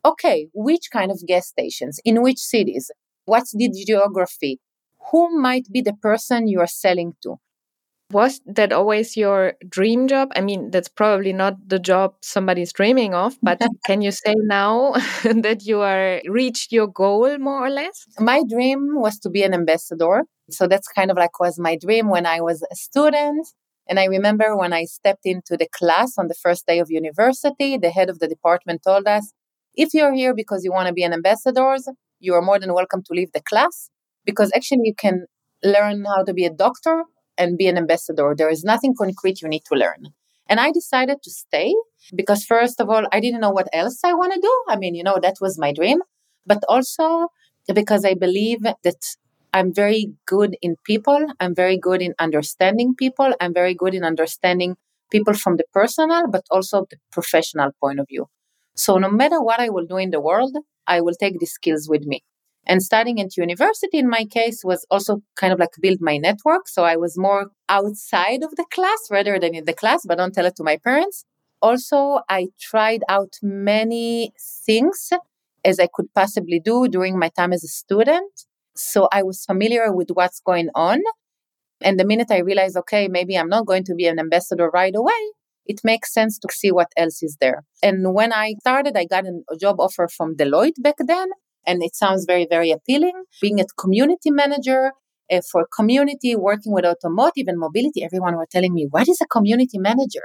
Okay, 0.04 0.48
which 0.54 0.88
kind 0.92 1.10
of 1.10 1.20
gas 1.26 1.48
stations? 1.48 2.00
In 2.04 2.22
which 2.22 2.38
cities? 2.38 2.90
What's 3.26 3.52
the 3.52 3.68
geography? 3.86 4.60
Who 5.10 5.38
might 5.38 5.66
be 5.70 5.82
the 5.82 5.92
person 5.92 6.48
you 6.48 6.60
are 6.60 6.66
selling 6.66 7.14
to? 7.22 7.36
Was 8.10 8.40
that 8.46 8.72
always 8.72 9.16
your 9.16 9.54
dream 9.68 10.08
job? 10.08 10.32
I 10.34 10.40
mean, 10.40 10.72
that's 10.72 10.88
probably 10.88 11.32
not 11.32 11.54
the 11.68 11.78
job 11.78 12.14
somebody's 12.22 12.72
dreaming 12.72 13.14
of, 13.14 13.38
but 13.40 13.60
can 13.86 14.02
you 14.02 14.10
say 14.10 14.34
now 14.36 14.92
that 15.22 15.62
you 15.64 15.80
are 15.80 16.20
reached 16.26 16.72
your 16.72 16.88
goal 16.88 17.38
more 17.38 17.64
or 17.64 17.70
less? 17.70 18.04
My 18.18 18.42
dream 18.48 19.00
was 19.00 19.18
to 19.20 19.30
be 19.30 19.44
an 19.44 19.54
ambassador. 19.54 20.24
So 20.50 20.66
that's 20.66 20.88
kind 20.88 21.12
of 21.12 21.16
like 21.16 21.38
was 21.38 21.58
my 21.60 21.76
dream 21.76 22.08
when 22.08 22.26
I 22.26 22.40
was 22.40 22.64
a 22.72 22.74
student. 22.74 23.46
And 23.88 24.00
I 24.00 24.06
remember 24.06 24.56
when 24.56 24.72
I 24.72 24.84
stepped 24.84 25.24
into 25.24 25.56
the 25.56 25.68
class 25.72 26.18
on 26.18 26.26
the 26.26 26.34
first 26.34 26.66
day 26.66 26.80
of 26.80 26.90
university, 26.90 27.78
the 27.78 27.90
head 27.90 28.10
of 28.10 28.18
the 28.18 28.26
department 28.28 28.82
told 28.82 29.06
us, 29.06 29.32
if 29.74 29.94
you're 29.94 30.12
here 30.12 30.34
because 30.34 30.64
you 30.64 30.72
want 30.72 30.88
to 30.88 30.92
be 30.92 31.04
an 31.04 31.12
ambassador, 31.12 31.76
you 32.18 32.34
are 32.34 32.42
more 32.42 32.58
than 32.58 32.74
welcome 32.74 33.02
to 33.04 33.14
leave 33.14 33.30
the 33.32 33.42
class 33.48 33.88
because 34.24 34.50
actually 34.54 34.80
you 34.82 34.94
can 34.96 35.26
learn 35.62 36.04
how 36.04 36.24
to 36.24 36.34
be 36.34 36.44
a 36.44 36.50
doctor 36.50 37.04
and 37.40 37.58
be 37.58 37.66
an 37.66 37.78
ambassador. 37.78 38.34
There 38.36 38.50
is 38.50 38.62
nothing 38.72 38.94
concrete 38.96 39.42
you 39.42 39.48
need 39.48 39.64
to 39.70 39.74
learn. 39.74 40.02
And 40.48 40.60
I 40.60 40.70
decided 40.72 41.18
to 41.24 41.30
stay 41.30 41.74
because, 42.14 42.44
first 42.44 42.80
of 42.80 42.90
all, 42.90 43.04
I 43.12 43.20
didn't 43.20 43.40
know 43.40 43.50
what 43.58 43.68
else 43.72 43.98
I 44.04 44.12
want 44.14 44.32
to 44.34 44.40
do. 44.40 44.54
I 44.68 44.76
mean, 44.76 44.94
you 44.94 45.04
know, 45.04 45.18
that 45.22 45.36
was 45.40 45.58
my 45.58 45.72
dream. 45.72 46.00
But 46.46 46.62
also 46.68 47.28
because 47.74 48.04
I 48.04 48.14
believe 48.14 48.62
that 48.62 49.02
I'm 49.52 49.72
very 49.72 50.12
good 50.26 50.56
in 50.62 50.76
people. 50.84 51.26
I'm 51.40 51.54
very 51.54 51.78
good 51.78 52.02
in 52.02 52.14
understanding 52.18 52.94
people. 52.94 53.34
I'm 53.40 53.54
very 53.54 53.74
good 53.74 53.94
in 53.94 54.04
understanding 54.04 54.76
people 55.10 55.34
from 55.34 55.56
the 55.56 55.64
personal, 55.72 56.28
but 56.28 56.44
also 56.50 56.86
the 56.90 56.96
professional 57.12 57.70
point 57.80 58.00
of 58.00 58.06
view. 58.08 58.26
So 58.74 58.96
no 58.98 59.10
matter 59.10 59.42
what 59.42 59.60
I 59.60 59.68
will 59.68 59.86
do 59.86 59.96
in 59.96 60.10
the 60.10 60.20
world, 60.20 60.56
I 60.86 61.00
will 61.00 61.14
take 61.14 61.38
these 61.38 61.52
skills 61.52 61.88
with 61.88 62.04
me. 62.04 62.22
And 62.66 62.82
studying 62.82 63.20
at 63.20 63.36
university 63.36 63.98
in 63.98 64.08
my 64.08 64.24
case 64.24 64.62
was 64.64 64.86
also 64.90 65.22
kind 65.36 65.52
of 65.52 65.58
like 65.58 65.70
build 65.80 65.98
my 66.00 66.18
network. 66.18 66.68
So 66.68 66.84
I 66.84 66.96
was 66.96 67.18
more 67.18 67.50
outside 67.68 68.42
of 68.42 68.54
the 68.56 68.66
class 68.70 69.08
rather 69.10 69.38
than 69.38 69.54
in 69.54 69.64
the 69.64 69.72
class, 69.72 70.04
but 70.06 70.18
don't 70.18 70.34
tell 70.34 70.46
it 70.46 70.56
to 70.56 70.64
my 70.64 70.76
parents. 70.76 71.24
Also, 71.62 72.20
I 72.28 72.48
tried 72.60 73.02
out 73.08 73.34
many 73.42 74.32
things 74.66 75.10
as 75.64 75.78
I 75.78 75.88
could 75.92 76.12
possibly 76.14 76.60
do 76.60 76.88
during 76.88 77.18
my 77.18 77.28
time 77.28 77.52
as 77.52 77.64
a 77.64 77.68
student. 77.68 78.46
So 78.74 79.08
I 79.12 79.22
was 79.22 79.44
familiar 79.44 79.92
with 79.92 80.08
what's 80.12 80.40
going 80.40 80.70
on. 80.74 81.00
And 81.82 81.98
the 81.98 82.04
minute 82.04 82.30
I 82.30 82.38
realized, 82.38 82.76
okay, 82.76 83.08
maybe 83.08 83.36
I'm 83.36 83.48
not 83.48 83.66
going 83.66 83.84
to 83.84 83.94
be 83.94 84.06
an 84.06 84.18
ambassador 84.18 84.70
right 84.70 84.94
away, 84.94 85.32
it 85.66 85.80
makes 85.84 86.12
sense 86.12 86.38
to 86.38 86.48
see 86.50 86.72
what 86.72 86.88
else 86.96 87.22
is 87.22 87.36
there. 87.40 87.64
And 87.82 88.14
when 88.14 88.32
I 88.32 88.54
started, 88.60 88.96
I 88.96 89.04
got 89.04 89.24
a 89.26 89.56
job 89.56 89.80
offer 89.80 90.08
from 90.08 90.36
Deloitte 90.36 90.80
back 90.82 90.96
then. 90.98 91.28
And 91.66 91.82
it 91.82 91.94
sounds 91.94 92.24
very, 92.24 92.46
very 92.48 92.70
appealing. 92.70 93.24
Being 93.40 93.60
a 93.60 93.64
community 93.78 94.30
manager 94.30 94.92
uh, 95.30 95.40
for 95.50 95.66
community, 95.74 96.34
working 96.34 96.72
with 96.72 96.84
automotive 96.84 97.46
and 97.46 97.58
mobility, 97.58 98.02
everyone 98.02 98.36
were 98.36 98.48
telling 98.50 98.74
me, 98.74 98.86
what 98.90 99.08
is 99.08 99.20
a 99.20 99.26
community 99.26 99.78
manager? 99.78 100.22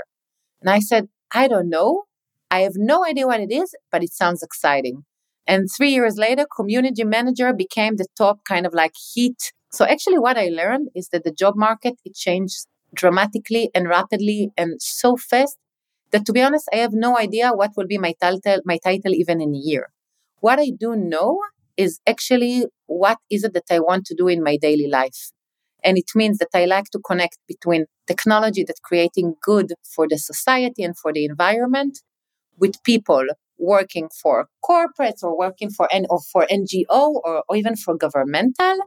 And 0.62 0.70
I 0.70 0.80
said, 0.80 1.08
I 1.34 1.48
don't 1.48 1.70
know. 1.70 2.04
I 2.50 2.62
have 2.62 2.74
no 2.76 3.06
idea 3.06 3.28
what 3.28 3.40
it 3.40 3.52
is, 3.52 3.76
but 3.92 4.04
it 4.04 4.14
sounds 4.14 4.42
exciting. 4.42 5.04
And 5.48 5.68
three 5.76 5.92
years 5.92 6.18
later, 6.18 6.46
community 6.56 7.04
manager 7.04 7.54
became 7.54 7.98
the 7.98 8.08
top 8.18 8.40
kind 8.48 8.66
of 8.66 8.74
like 8.74 8.94
heat. 9.14 9.54
So 9.72 9.86
actually 9.86 10.20
what 10.20 10.38
I 10.38 10.48
learned 10.48 10.90
is 10.96 11.10
that 11.10 11.24
the 11.24 11.32
job 11.32 11.56
market, 11.56 11.96
it 12.04 12.16
changed 12.16 12.68
dramatically 12.94 13.70
and 13.76 13.88
rapidly 13.88 14.52
and 14.58 14.82
so 14.82 15.18
fast 15.18 15.58
that 16.12 16.26
to 16.26 16.32
be 16.34 16.42
honest, 16.42 16.70
I 16.74 16.78
have 16.78 16.94
no 16.94 17.18
idea 17.18 17.52
what 17.52 17.72
will 17.76 17.88
be 17.88 17.98
my 17.98 18.14
title, 18.22 18.62
my 18.66 18.80
title 18.84 19.14
even 19.14 19.42
in 19.42 19.54
a 19.54 19.58
year. 19.58 19.90
What 20.46 20.60
I 20.60 20.70
do 20.80 20.96
know 20.96 21.40
is 21.76 22.00
actually 22.06 22.68
what 22.86 23.18
is 23.32 23.44
it 23.44 23.54
that 23.56 23.70
I 23.72 23.80
want 23.80 24.06
to 24.06 24.16
do 24.16 24.28
in 24.28 24.44
my 24.44 24.58
daily 24.58 24.88
life. 24.88 25.32
And 25.84 25.98
it 25.98 26.12
means 26.14 26.38
that 26.38 26.54
I 26.54 26.66
like 26.66 26.92
to 26.92 27.00
connect 27.00 27.40
between 27.48 27.86
technology 28.06 28.64
that's 28.64 28.80
creating 28.80 29.38
good 29.42 29.74
for 29.96 30.08
the 30.08 30.20
society 30.20 30.84
and 30.84 30.96
for 30.96 31.12
the 31.12 31.26
environment 31.26 31.98
with 32.60 32.84
people 32.84 33.26
working 33.58 34.08
for 34.22 34.48
corporates 34.64 35.24
or 35.24 35.36
working 35.36 35.72
for 35.72 35.88
N 35.92 36.06
or 36.12 36.20
for 36.32 36.46
NGO 36.46 37.02
or, 37.24 37.44
or 37.50 37.56
even 37.56 37.76
for 37.76 37.98
governmental 37.98 38.78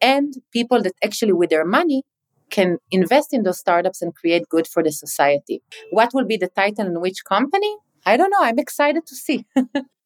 and 0.00 0.32
people 0.54 0.80
that 0.84 0.94
actually 1.04 1.34
with 1.34 1.50
their 1.50 1.66
money 1.66 2.04
can 2.48 2.78
invest 2.90 3.34
in 3.34 3.42
those 3.42 3.58
startups 3.58 4.00
and 4.00 4.14
create 4.14 4.48
good 4.48 4.66
for 4.66 4.82
the 4.82 4.92
society. 4.92 5.60
What 5.90 6.14
will 6.14 6.24
be 6.24 6.38
the 6.38 6.48
title 6.48 6.86
and 6.86 7.02
which 7.02 7.24
company? 7.28 7.76
I 8.06 8.16
don't 8.16 8.30
know. 8.30 8.40
I'm 8.40 8.58
excited 8.58 9.04
to 9.06 9.14
see. 9.14 9.44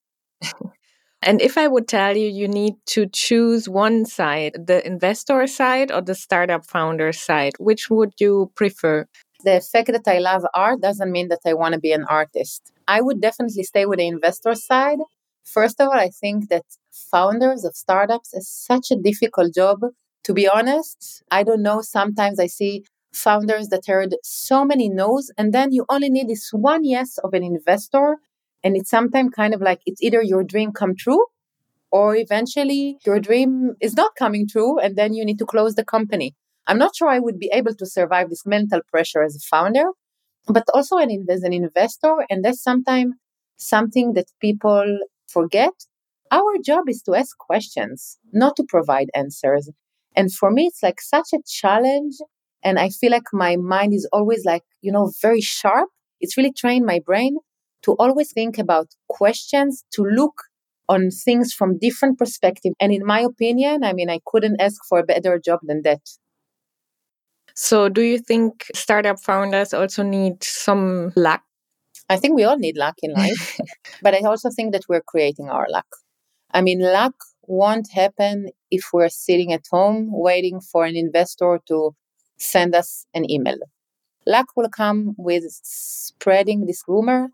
and 1.22 1.40
if 1.40 1.56
I 1.56 1.68
would 1.68 1.88
tell 1.88 2.16
you 2.16 2.28
you 2.28 2.48
need 2.48 2.74
to 2.86 3.06
choose 3.06 3.68
one 3.68 4.04
side, 4.04 4.54
the 4.66 4.84
investor 4.86 5.46
side 5.46 5.92
or 5.92 6.00
the 6.00 6.14
startup 6.14 6.66
founder 6.66 7.12
side, 7.12 7.52
which 7.58 7.88
would 7.90 8.12
you 8.18 8.50
prefer? 8.56 9.06
The 9.44 9.60
fact 9.60 9.92
that 9.92 10.06
I 10.06 10.18
love 10.18 10.44
art 10.54 10.80
doesn't 10.80 11.10
mean 11.10 11.28
that 11.28 11.40
I 11.46 11.54
want 11.54 11.74
to 11.74 11.80
be 11.80 11.92
an 11.92 12.04
artist. 12.08 12.72
I 12.88 13.00
would 13.00 13.20
definitely 13.20 13.62
stay 13.62 13.86
with 13.86 13.98
the 13.98 14.06
investor 14.06 14.54
side. 14.54 14.98
First 15.44 15.80
of 15.80 15.88
all, 15.88 15.94
I 15.98 16.10
think 16.10 16.48
that 16.48 16.64
founders 16.90 17.64
of 17.64 17.74
startups 17.74 18.34
is 18.34 18.48
such 18.48 18.90
a 18.90 18.96
difficult 18.96 19.54
job. 19.54 19.80
To 20.24 20.32
be 20.32 20.48
honest, 20.48 21.22
I 21.30 21.42
don't 21.42 21.62
know. 21.62 21.80
Sometimes 21.80 22.38
I 22.38 22.46
see 22.46 22.84
founders 23.12 23.68
that 23.68 23.86
heard 23.86 24.14
so 24.22 24.64
many 24.64 24.88
no's, 24.88 25.30
and 25.36 25.52
then 25.52 25.72
you 25.72 25.84
only 25.88 26.10
need 26.10 26.28
this 26.28 26.50
one 26.52 26.84
yes 26.84 27.18
of 27.18 27.34
an 27.34 27.42
investor. 27.42 28.18
And 28.64 28.76
it's 28.76 28.90
sometimes 28.90 29.30
kind 29.34 29.54
of 29.54 29.60
like 29.60 29.80
it's 29.86 30.02
either 30.02 30.22
your 30.22 30.44
dream 30.44 30.72
come 30.72 30.94
true 30.96 31.24
or 31.90 32.16
eventually 32.16 32.98
your 33.04 33.20
dream 33.20 33.74
is 33.80 33.94
not 33.94 34.12
coming 34.18 34.48
true, 34.48 34.78
and 34.78 34.96
then 34.96 35.12
you 35.14 35.24
need 35.24 35.38
to 35.38 35.46
close 35.46 35.74
the 35.74 35.84
company. 35.84 36.34
I'm 36.66 36.78
not 36.78 36.96
sure 36.96 37.08
I 37.08 37.18
would 37.18 37.38
be 37.38 37.50
able 37.52 37.74
to 37.74 37.86
survive 37.86 38.30
this 38.30 38.46
mental 38.46 38.80
pressure 38.90 39.22
as 39.22 39.36
a 39.36 39.40
founder, 39.40 39.84
but 40.46 40.64
also 40.72 40.96
an, 40.96 41.26
as 41.28 41.42
an 41.42 41.52
investor. 41.52 42.14
And 42.30 42.44
that's 42.44 42.62
sometimes 42.62 43.14
something 43.58 44.14
that 44.14 44.26
people 44.40 45.00
forget. 45.28 45.72
Our 46.30 46.56
job 46.64 46.88
is 46.88 47.02
to 47.02 47.14
ask 47.14 47.36
questions, 47.36 48.18
not 48.32 48.56
to 48.56 48.64
provide 48.66 49.10
answers. 49.14 49.68
And 50.16 50.32
for 50.32 50.50
me, 50.50 50.66
it's 50.66 50.82
like 50.82 51.00
such 51.00 51.28
a 51.34 51.40
challenge. 51.46 52.14
And 52.64 52.78
I 52.78 52.88
feel 52.88 53.10
like 53.10 53.24
my 53.32 53.56
mind 53.56 53.92
is 53.92 54.08
always 54.12 54.44
like, 54.44 54.62
you 54.80 54.92
know, 54.92 55.12
very 55.20 55.40
sharp. 55.40 55.90
It's 56.20 56.36
really 56.36 56.52
trained 56.52 56.86
my 56.86 57.00
brain 57.04 57.36
to 57.82 57.92
always 57.98 58.32
think 58.32 58.58
about 58.58 58.88
questions, 59.08 59.84
to 59.94 60.02
look 60.02 60.42
on 60.88 61.10
things 61.10 61.52
from 61.52 61.78
different 61.78 62.18
perspective. 62.18 62.72
And 62.80 62.92
in 62.92 63.04
my 63.04 63.20
opinion, 63.20 63.84
I 63.84 63.92
mean, 63.92 64.10
I 64.10 64.20
couldn't 64.26 64.60
ask 64.60 64.80
for 64.88 64.98
a 64.98 65.04
better 65.04 65.38
job 65.38 65.60
than 65.62 65.82
that. 65.82 66.00
So, 67.54 67.88
do 67.88 68.02
you 68.02 68.18
think 68.18 68.66
startup 68.74 69.20
founders 69.20 69.74
also 69.74 70.02
need 70.02 70.42
some 70.42 71.12
luck? 71.16 71.42
I 72.08 72.16
think 72.16 72.34
we 72.34 72.44
all 72.44 72.58
need 72.58 72.76
luck 72.76 72.96
in 73.02 73.12
life, 73.12 73.58
but 74.02 74.14
I 74.14 74.20
also 74.20 74.50
think 74.50 74.72
that 74.72 74.84
we're 74.88 75.02
creating 75.02 75.48
our 75.48 75.66
luck. 75.68 75.86
I 76.52 76.60
mean, 76.62 76.80
luck 76.80 77.14
won't 77.42 77.90
happen 77.92 78.48
if 78.70 78.90
we're 78.92 79.08
sitting 79.08 79.52
at 79.52 79.64
home 79.70 80.10
waiting 80.12 80.60
for 80.60 80.84
an 80.84 80.96
investor 80.96 81.60
to 81.68 81.94
send 82.38 82.74
us 82.74 83.06
an 83.14 83.30
email. 83.30 83.58
Luck 84.26 84.48
will 84.56 84.68
come 84.68 85.14
with 85.18 85.44
spreading 85.62 86.66
this 86.66 86.84
rumor, 86.86 87.30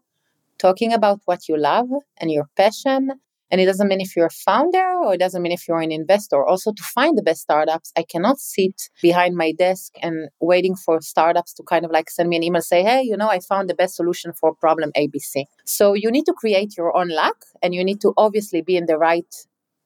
talking 0.59 0.93
about 0.93 1.21
what 1.25 1.49
you 1.49 1.57
love 1.57 1.89
and 2.19 2.31
your 2.31 2.49
passion, 2.57 3.13
and 3.51 3.61
it 3.61 3.65
doesn't 3.65 3.89
mean 3.89 4.01
if 4.01 4.15
you're 4.15 4.27
a 4.27 4.31
founder 4.31 4.87
or 5.03 5.15
it 5.15 5.19
doesn't 5.19 5.41
mean 5.41 5.53
if 5.53 5.67
you're 5.67 5.81
an 5.81 5.91
investor. 5.91 6.45
Also, 6.47 6.73
to 6.73 6.83
find 6.83 7.17
the 7.17 7.23
best 7.23 7.41
startups, 7.41 7.93
I 7.97 8.03
cannot 8.03 8.39
sit 8.39 8.91
behind 9.01 9.37
my 9.37 9.53
desk 9.53 9.93
and 10.03 10.29
waiting 10.41 10.77
for 10.77 11.01
startups 11.01 11.55
to 11.55 11.63
kind 11.63 11.85
of 11.85 11.91
like 11.91 12.11
send 12.11 12.29
me 12.29 12.37
an 12.37 12.43
email, 12.43 12.61
say, 12.61 12.83
hey, 12.83 13.03
you 13.03 13.17
know, 13.17 13.29
I 13.29 13.41
found 13.41 13.71
the 13.71 13.75
best 13.75 13.97
solution 13.97 14.33
for 14.33 14.55
problem 14.55 14.93
ABC. 14.97 15.45
So 15.65 15.95
you 15.95 16.11
need 16.11 16.27
to 16.27 16.35
create 16.35 16.77
your 16.77 16.95
own 16.97 17.09
luck 17.09 17.45
and 17.63 17.75
you 17.75 17.83
need 17.83 18.01
to 18.03 18.13
obviously 18.17 18.61
be 18.61 18.77
in 18.77 18.87
the 18.87 18.99
right 18.99 19.35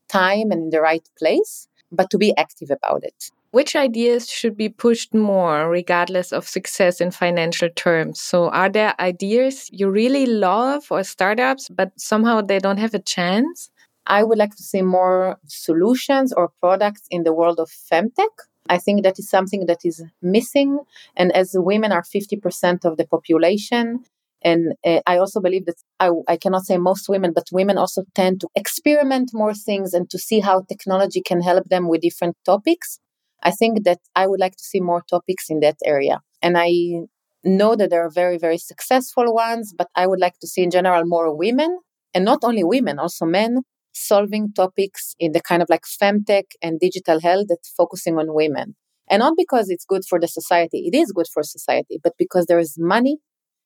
time 0.09 0.51
and 0.51 0.65
in 0.65 0.71
the 0.71 0.81
right 0.81 1.09
place, 1.19 1.69
but 1.93 2.11
to 2.11 2.19
be 2.19 2.37
active 2.37 2.71
about 2.71 3.05
it. 3.05 3.31
Which 3.53 3.77
ideas 3.77 4.29
should 4.29 4.57
be 4.57 4.69
pushed 4.69 5.15
more 5.15 5.69
regardless 5.71 6.33
of 6.33 6.49
success 6.49 7.01
in 7.01 7.11
financial 7.11 7.69
terms? 7.71 8.21
So, 8.21 8.49
are 8.51 8.69
there 8.69 9.01
ideas 9.01 9.69
you 9.73 9.89
really 9.91 10.27
love 10.27 10.85
or 10.91 11.05
startups, 11.05 11.69
but 11.69 11.93
somehow 11.97 12.41
they 12.41 12.59
don't 12.59 12.79
have 12.79 12.95
a 12.95 12.99
chance? 12.99 13.71
I 14.07 14.25
would 14.25 14.39
like 14.39 14.57
to 14.57 14.63
see 14.63 14.83
more 14.83 15.39
solutions 15.47 16.33
or 16.33 16.51
products 16.61 17.03
in 17.11 17.23
the 17.23 17.33
world 17.33 17.61
of 17.61 17.71
femtech. 17.71 18.35
I 18.69 18.79
think 18.79 19.03
that 19.03 19.19
is 19.19 19.29
something 19.29 19.67
that 19.67 19.85
is 19.85 20.03
missing. 20.21 20.81
And 21.17 21.33
as 21.33 21.55
women 21.55 21.93
are 21.93 22.03
50% 22.03 22.85
of 22.85 22.97
the 22.97 23.07
population, 23.07 24.05
and 24.45 24.75
uh, 24.85 25.01
I 25.07 25.19
also 25.19 25.41
believe 25.41 25.67
that 25.67 25.77
I, 26.01 26.11
I 26.27 26.37
cannot 26.37 26.65
say 26.65 26.77
most 26.77 27.09
women, 27.09 27.33
but 27.33 27.47
women 27.53 27.79
also 27.79 28.05
tend 28.15 28.41
to 28.41 28.49
experiment 28.57 29.31
more 29.33 29.55
things 29.55 29.95
and 29.95 30.11
to 30.11 30.19
see 30.19 30.41
how 30.41 30.63
technology 30.63 31.23
can 31.23 31.41
help 31.41 31.69
them 31.69 31.89
with 31.89 32.01
different 32.01 32.37
topics. 32.45 32.99
I 33.43 33.51
think 33.51 33.85
that 33.85 33.99
I 34.15 34.27
would 34.27 34.41
like 34.41 34.57
to 34.57 34.65
see 34.65 34.81
more 34.81 35.03
topics 35.09 35.47
in 35.49 35.61
that 35.61 35.77
area. 35.85 36.21
And 36.41 36.57
I 36.59 37.07
know 37.45 37.75
that 37.77 37.91
there 37.91 38.05
are 38.05 38.11
very, 38.11 38.39
very 38.39 38.59
successful 38.59 39.33
ones, 39.35 39.75
but 39.77 39.89
I 39.97 40.07
would 40.07 40.21
like 40.21 40.39
to 40.41 40.47
see 40.47 40.63
in 40.63 40.71
general 40.71 41.05
more 41.05 41.35
women, 41.37 41.81
and 42.15 42.25
not 42.25 42.41
only 42.45 42.63
women, 42.63 42.99
also 42.99 43.27
men, 43.27 43.63
solving 43.93 44.53
topics 44.53 45.15
in 45.19 45.33
the 45.33 45.41
kind 45.41 45.63
of 45.63 45.69
like 45.69 45.83
femtech 45.83 46.45
and 46.63 46.81
digital 46.81 47.21
health 47.21 47.47
that's 47.49 47.71
focusing 47.77 48.19
on 48.19 48.33
women. 48.35 48.77
And 49.11 49.21
not 49.21 49.35
because 49.37 49.69
it's 49.69 49.85
good 49.85 50.05
for 50.09 50.21
the 50.21 50.29
society, 50.29 50.89
it 50.91 50.97
is 50.97 51.13
good 51.13 51.27
for 51.33 51.43
society, 51.43 51.99
but 52.03 52.15
because 52.17 52.47
there 52.47 52.59
is 52.59 52.77
money 52.79 53.19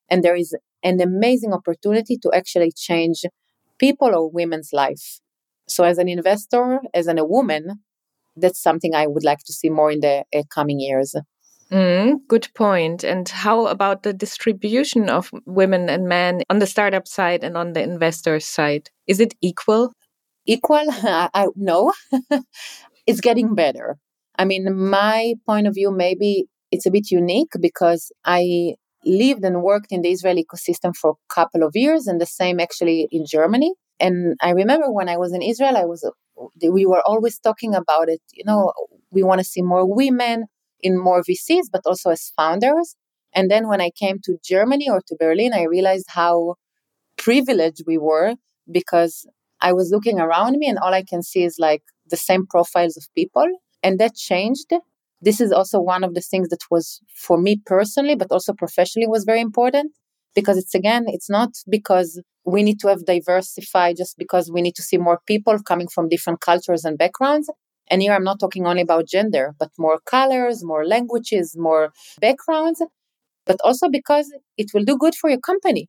and 0.09 0.23
there 0.23 0.37
is 0.37 0.57
an 0.83 1.01
amazing 1.01 1.53
opportunity 1.53 2.17
to 2.19 2.31
actually 2.33 2.73
change 2.75 3.25
people 3.79 4.15
or 4.15 4.31
women's 4.31 4.71
life. 4.73 5.21
So, 5.69 5.85
as 5.85 5.99
an 5.99 6.09
investor, 6.09 6.81
as 6.95 7.07
an, 7.09 7.19
a 7.19 7.25
woman, 7.25 7.81
that's 8.37 8.63
something 8.63 8.95
I 8.95 9.07
would 9.07 9.25
like 9.25 9.39
to 9.47 9.53
see 9.53 9.71
more 9.71 9.91
in 9.91 10.01
the 10.01 10.25
uh, 10.35 10.43
coming 10.51 10.81
years. 10.81 11.15
Mm, 11.71 12.19
good 12.29 12.49
point. 12.55 13.03
And 13.03 13.29
how 13.29 13.67
about 13.67 14.03
the 14.03 14.13
distribution 14.13 15.09
of 15.09 15.31
women 15.47 15.89
and 15.89 16.07
men 16.07 16.43
on 16.49 16.61
the 16.61 16.67
startup 16.67 17.09
side 17.09 17.43
and 17.43 17.57
on 17.57 17.73
the 17.73 17.83
investor 17.83 18.39
side? 18.39 18.91
Is 19.07 19.19
it 19.19 19.35
equal? 19.41 19.93
Equal? 20.47 20.85
I, 20.89 21.49
no. 21.57 21.93
it's 23.07 23.21
getting 23.21 23.55
better. 23.55 23.97
I 24.39 24.45
mean, 24.45 24.77
my 24.77 25.35
point 25.47 25.67
of 25.67 25.75
view, 25.75 25.91
maybe 25.91 26.47
it's 26.71 26.87
a 26.87 26.91
bit 26.91 27.11
unique 27.11 27.53
because 27.61 28.13
I 28.25 28.77
lived 29.05 29.45
and 29.45 29.63
worked 29.63 29.91
in 29.91 30.03
the 30.03 30.11
Israeli 30.11 30.45
ecosystem 30.45 30.95
for 30.95 31.13
a 31.13 31.35
couple 31.35 31.63
of 31.63 31.73
years, 31.75 32.07
and 32.07 32.21
the 32.21 32.27
same 32.27 32.61
actually 32.61 33.09
in 33.11 33.25
Germany. 33.27 33.73
And 33.99 34.37
I 34.43 34.51
remember 34.51 34.91
when 34.93 35.09
I 35.09 35.17
was 35.17 35.33
in 35.33 35.43
Israel, 35.43 35.77
I 35.77 35.85
was 35.85 36.09
we 36.71 36.87
were 36.87 37.03
always 37.07 37.39
talking 37.39 37.75
about 37.75 38.09
it. 38.09 38.21
You 38.33 38.45
know, 38.45 38.73
we 39.11 39.23
want 39.23 39.41
to 39.41 39.45
see 39.45 39.63
more 39.63 39.87
women 39.87 40.47
in 40.81 40.99
more 40.99 41.23
VCs, 41.23 41.67
but 41.73 41.83
also 41.87 42.11
as 42.11 42.33
founders. 42.37 42.97
And 43.35 43.51
then 43.51 43.69
when 43.69 43.81
I 43.81 43.91
came 43.91 44.19
to 44.25 44.39
Germany 44.45 44.89
or 44.91 45.01
to 45.07 45.17
Berlin, 45.19 45.53
I 45.55 45.65
realized 45.65 46.07
how 46.09 46.57
privileged 47.17 47.85
we 47.87 47.99
were 47.99 48.35
because 48.71 49.27
I 49.61 49.73
was 49.73 49.91
looking 49.91 50.19
around 50.21 50.59
me 50.59 50.69
and 50.69 50.79
all 50.79 50.93
I 50.95 51.03
can 51.03 51.23
see 51.23 51.45
is 51.45 51.57
like 51.59 51.83
the 52.09 52.17
same 52.17 52.47
profiles 52.47 52.97
of 52.97 53.07
people. 53.15 53.47
And 53.83 53.99
that 53.99 54.15
changed. 54.15 54.71
This 55.23 55.41
is 55.41 55.53
also 55.53 55.81
one 55.81 56.05
of 56.05 56.15
the 56.15 56.21
things 56.21 56.49
that 56.51 56.65
was 56.71 57.01
for 57.15 57.39
me 57.39 57.61
personally, 57.65 58.15
but 58.15 58.31
also 58.31 58.53
professionally 58.53 59.09
was 59.09 59.25
very 59.25 59.41
important 59.41 59.93
because 60.37 60.59
it's 60.59 60.75
again, 60.77 61.07
it's 61.09 61.31
not 61.31 61.51
because 61.69 62.23
we 62.45 62.63
need 62.63 62.81
to 62.81 62.89
have 62.89 63.07
diversify 63.07 63.95
just 63.95 64.19
because 64.19 64.53
we 64.53 64.63
need 64.63 64.77
to 64.77 64.83
see 64.83 64.99
more 64.99 65.21
people 65.27 65.59
coming 65.65 65.89
from 65.89 66.09
different 66.09 66.41
cultures 66.41 66.85
and 66.85 66.99
backgrounds. 66.99 67.51
And 67.91 68.03
here 68.03 68.15
I'm 68.15 68.25
not 68.25 68.41
talking 68.41 68.67
only 68.67 68.83
about 68.83 69.09
gender, 69.09 69.55
but 69.59 69.71
more 69.79 69.99
colors, 70.07 70.65
more 70.65 70.87
languages, 70.87 71.57
more 71.59 71.93
backgrounds, 72.21 72.83
but 73.47 73.59
also 73.65 73.89
because 73.89 74.33
it 74.59 74.73
will 74.75 74.85
do 74.85 74.99
good 74.99 75.15
for 75.15 75.31
your 75.31 75.41
company. 75.41 75.89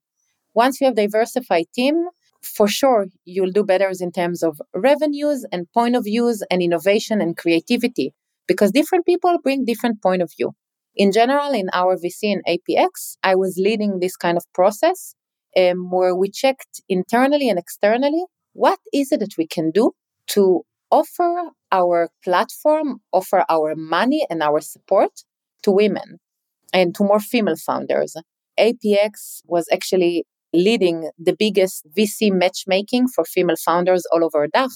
Once 0.55 0.81
you 0.81 0.87
have 0.87 0.95
diversified 0.95 1.65
team, 1.75 2.05
for 2.43 2.67
sure 2.67 3.07
you'll 3.25 3.51
do 3.51 3.63
better 3.63 3.91
in 3.99 4.11
terms 4.11 4.43
of 4.43 4.61
revenues 4.75 5.45
and 5.51 5.71
point 5.73 5.95
of 5.95 6.05
views 6.05 6.43
and 6.51 6.61
innovation 6.61 7.21
and 7.21 7.37
creativity 7.37 8.13
because 8.47 8.71
different 8.71 9.05
people 9.05 9.37
bring 9.43 9.65
different 9.65 10.01
point 10.01 10.21
of 10.21 10.31
view. 10.37 10.53
In 10.97 11.11
general, 11.11 11.51
in 11.53 11.69
our 11.73 11.95
VC 11.95 12.33
and 12.33 12.43
APX, 12.47 13.17
I 13.21 13.35
was 13.35 13.57
leading 13.57 13.99
this 13.99 14.17
kind 14.17 14.35
of 14.35 14.51
process 14.53 15.13
um, 15.55 15.91
where 15.91 16.15
we 16.15 16.31
checked 16.31 16.81
internally 16.89 17.49
and 17.49 17.59
externally 17.59 18.25
what 18.53 18.79
is 18.91 19.11
it 19.11 19.19
that 19.19 19.37
we 19.37 19.45
can 19.45 19.69
do 19.69 19.91
to 20.29 20.63
offer 20.89 21.51
our 21.71 22.09
platform, 22.23 22.99
offer 23.13 23.45
our 23.47 23.75
money 23.75 24.25
and 24.31 24.41
our 24.41 24.59
support 24.59 25.11
to 25.61 25.71
women 25.71 26.17
and 26.73 26.95
to 26.95 27.03
more 27.03 27.19
female 27.19 27.57
founders. 27.57 28.15
APX 28.59 29.41
was 29.45 29.67
actually 29.71 30.25
leading 30.51 31.11
the 31.19 31.35
biggest 31.37 31.85
VC 31.95 32.31
matchmaking 32.31 33.07
for 33.07 33.23
female 33.23 33.57
founders 33.63 34.03
all 34.11 34.23
over 34.23 34.47
DACH 34.47 34.71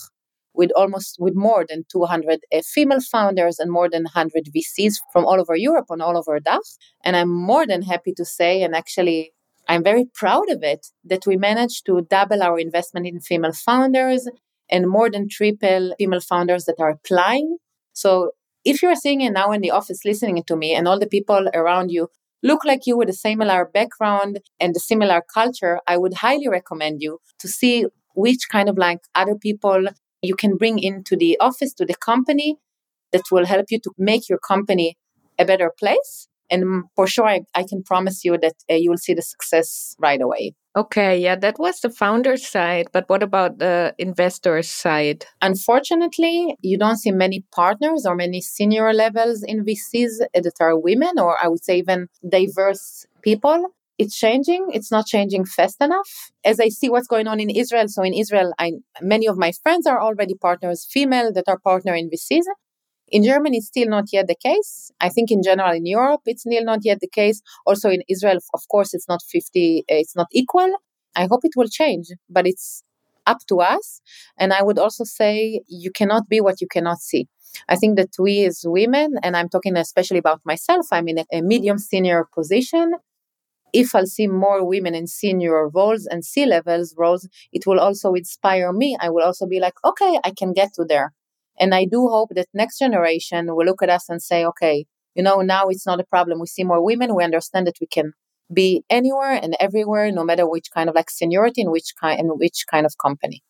with 0.53 0.71
almost 0.75 1.17
with 1.19 1.35
more 1.35 1.65
than 1.67 1.85
200 1.91 2.39
uh, 2.53 2.61
female 2.65 3.01
founders 3.01 3.59
and 3.59 3.71
more 3.71 3.89
than 3.89 4.03
100 4.03 4.49
VCs 4.55 4.95
from 5.11 5.25
all 5.25 5.39
over 5.39 5.55
Europe 5.55 5.85
and 5.89 6.01
all 6.01 6.17
over 6.17 6.39
DACH. 6.39 6.77
And 7.03 7.15
I'm 7.15 7.29
more 7.29 7.65
than 7.65 7.81
happy 7.81 8.13
to 8.17 8.25
say, 8.25 8.61
and 8.63 8.75
actually 8.75 9.31
I'm 9.67 9.83
very 9.83 10.05
proud 10.13 10.49
of 10.49 10.63
it, 10.63 10.87
that 11.05 11.25
we 11.25 11.37
managed 11.37 11.85
to 11.85 12.01
double 12.09 12.43
our 12.43 12.59
investment 12.59 13.07
in 13.07 13.19
female 13.19 13.53
founders 13.53 14.27
and 14.69 14.89
more 14.89 15.09
than 15.09 15.29
triple 15.29 15.93
female 15.97 16.21
founders 16.21 16.65
that 16.65 16.75
are 16.79 16.89
applying. 16.89 17.57
So 17.93 18.31
if 18.63 18.81
you're 18.81 18.95
sitting 18.95 19.31
now 19.33 19.51
in 19.51 19.61
the 19.61 19.71
office 19.71 19.99
listening 20.05 20.43
to 20.47 20.55
me 20.55 20.73
and 20.73 20.87
all 20.87 20.99
the 20.99 21.07
people 21.07 21.47
around 21.53 21.89
you 21.89 22.09
look 22.43 22.65
like 22.65 22.85
you 22.85 22.97
with 22.97 23.09
a 23.09 23.13
similar 23.13 23.69
background 23.71 24.39
and 24.59 24.75
a 24.75 24.79
similar 24.79 25.21
culture, 25.33 25.79
I 25.87 25.97
would 25.97 26.15
highly 26.15 26.47
recommend 26.47 27.01
you 27.01 27.19
to 27.39 27.47
see 27.47 27.85
which 28.15 28.49
kind 28.51 28.67
of 28.69 28.77
like 28.77 28.99
other 29.15 29.35
people 29.35 29.85
you 30.21 30.35
can 30.35 30.57
bring 30.57 30.79
into 30.79 31.15
the 31.15 31.37
office, 31.39 31.73
to 31.75 31.85
the 31.85 31.95
company 31.95 32.57
that 33.11 33.23
will 33.31 33.45
help 33.45 33.67
you 33.69 33.79
to 33.79 33.91
make 33.97 34.29
your 34.29 34.39
company 34.39 34.97
a 35.39 35.45
better 35.45 35.71
place. 35.79 36.27
And 36.49 36.83
for 36.95 37.07
sure, 37.07 37.27
I, 37.27 37.41
I 37.55 37.63
can 37.63 37.81
promise 37.81 38.25
you 38.25 38.37
that 38.37 38.55
uh, 38.69 38.73
you 38.75 38.89
will 38.89 38.97
see 38.97 39.13
the 39.13 39.21
success 39.21 39.95
right 39.99 40.21
away. 40.21 40.53
Okay, 40.75 41.17
yeah, 41.17 41.35
that 41.37 41.59
was 41.59 41.79
the 41.79 41.89
founder 41.89 42.35
side. 42.37 42.87
But 42.91 43.07
what 43.07 43.23
about 43.23 43.59
the 43.59 43.95
investor 43.97 44.61
side? 44.61 45.25
Unfortunately, 45.41 46.55
you 46.61 46.77
don't 46.77 46.97
see 46.97 47.11
many 47.11 47.45
partners 47.53 48.05
or 48.05 48.15
many 48.15 48.41
senior 48.41 48.93
levels 48.93 49.43
in 49.43 49.65
VCs 49.65 50.19
that 50.33 50.53
are 50.59 50.77
women, 50.77 51.19
or 51.19 51.37
I 51.41 51.47
would 51.47 51.63
say 51.63 51.77
even 51.77 52.07
diverse 52.27 53.05
people 53.21 53.73
it's 54.01 54.17
changing. 54.17 54.63
It's 54.73 54.91
not 54.91 55.05
changing 55.05 55.45
fast 55.45 55.77
enough. 55.87 56.09
As 56.51 56.59
i 56.65 56.69
see 56.69 56.89
what's 56.93 57.09
going 57.13 57.27
on 57.31 57.39
in 57.45 57.49
israel 57.63 57.87
so 57.95 58.01
in 58.09 58.15
israel 58.23 58.49
I, 58.65 58.67
many 59.13 59.27
of 59.31 59.37
my 59.45 59.51
friends 59.63 59.85
are 59.91 60.01
already 60.07 60.35
partners 60.47 60.79
female 60.95 61.29
that 61.35 61.47
are 61.51 61.59
partner 61.59 61.93
in 62.01 62.09
vcs 62.13 62.47
in 63.15 63.21
germany 63.29 63.57
it's 63.59 63.67
still 63.67 63.89
not 63.97 64.05
yet 64.15 64.27
the 64.27 64.39
case. 64.49 64.71
I 65.07 65.09
think 65.15 65.27
in 65.35 65.41
general 65.49 65.73
in 65.81 65.85
europe 65.85 66.23
it's 66.25 66.43
still 66.47 66.65
not 66.71 66.79
yet 66.89 66.99
the 67.05 67.13
case. 67.21 67.37
Also 67.69 67.87
in 67.95 68.01
israel 68.15 68.39
of 68.57 68.63
course 68.73 68.89
it's 68.95 69.07
not 69.13 69.21
50 69.21 69.85
it's 69.87 70.15
not 70.15 70.29
equal. 70.41 70.71
I 71.21 71.23
hope 71.29 71.41
it 71.49 71.55
will 71.59 71.71
change 71.81 72.07
but 72.35 72.47
it's 72.51 72.83
up 73.27 73.41
to 73.49 73.55
us. 73.75 74.01
And 74.41 74.49
i 74.59 74.61
would 74.67 74.79
also 74.85 75.03
say 75.19 75.61
you 75.83 75.91
cannot 75.99 76.23
be 76.33 76.39
what 76.47 76.57
you 76.61 76.67
cannot 76.75 76.99
see. 77.09 77.23
I 77.73 77.75
think 77.75 77.97
that 77.99 78.13
we 78.25 78.33
as 78.49 78.57
women, 78.79 79.09
and 79.23 79.35
I'm 79.37 79.49
talking 79.49 79.75
especially 79.75 80.21
about 80.25 80.39
myself, 80.51 80.85
I'm 80.95 81.07
in 81.11 81.17
a, 81.19 81.25
a 81.37 81.41
medium 81.41 81.77
senior 81.77 82.19
position 82.33 82.87
if 83.73 83.95
I'll 83.95 84.05
see 84.05 84.27
more 84.27 84.65
women 84.65 84.95
in 84.95 85.07
senior 85.07 85.69
roles 85.69 86.05
and 86.05 86.25
C 86.25 86.45
levels 86.45 86.93
roles, 86.97 87.27
it 87.51 87.65
will 87.65 87.79
also 87.79 88.13
inspire 88.13 88.71
me. 88.73 88.97
I 88.99 89.09
will 89.09 89.23
also 89.23 89.47
be 89.47 89.59
like, 89.59 89.75
okay, 89.83 90.19
I 90.23 90.31
can 90.31 90.53
get 90.53 90.73
to 90.75 90.85
there. 90.85 91.13
And 91.59 91.75
I 91.75 91.85
do 91.85 92.07
hope 92.07 92.29
that 92.35 92.47
next 92.53 92.79
generation 92.79 93.47
will 93.55 93.65
look 93.65 93.81
at 93.83 93.89
us 93.89 94.09
and 94.09 94.21
say, 94.21 94.45
okay, 94.45 94.85
you 95.15 95.23
know, 95.23 95.41
now 95.41 95.67
it's 95.67 95.85
not 95.85 95.99
a 95.99 96.05
problem. 96.05 96.39
We 96.39 96.47
see 96.47 96.63
more 96.63 96.83
women. 96.83 97.15
We 97.15 97.23
understand 97.23 97.67
that 97.67 97.77
we 97.81 97.87
can 97.87 98.13
be 98.53 98.83
anywhere 98.89 99.39
and 99.41 99.55
everywhere, 99.59 100.11
no 100.11 100.23
matter 100.23 100.47
which 100.47 100.71
kind 100.73 100.89
of 100.89 100.95
like 100.95 101.09
seniority 101.09 101.61
and 101.61 101.71
which 101.71 101.93
kind 101.99 102.19
and 102.19 102.39
which 102.39 102.65
kind 102.69 102.85
of 102.85 102.97
company. 102.97 103.43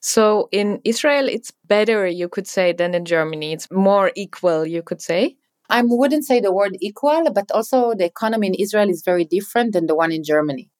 So 0.00 0.48
in 0.52 0.80
Israel, 0.84 1.28
it's 1.28 1.52
better, 1.66 2.06
you 2.06 2.28
could 2.28 2.46
say, 2.46 2.72
than 2.72 2.94
in 2.94 3.04
Germany. 3.04 3.52
It's 3.52 3.68
more 3.70 4.12
equal, 4.14 4.66
you 4.66 4.82
could 4.82 5.02
say. 5.02 5.36
I 5.70 5.82
wouldn't 5.84 6.24
say 6.24 6.40
the 6.40 6.52
word 6.52 6.76
equal, 6.80 7.30
but 7.32 7.50
also 7.50 7.94
the 7.94 8.06
economy 8.06 8.46
in 8.46 8.54
Israel 8.54 8.88
is 8.88 9.02
very 9.04 9.24
different 9.24 9.72
than 9.74 9.86
the 9.86 9.94
one 9.94 10.12
in 10.12 10.24
Germany. 10.24 10.70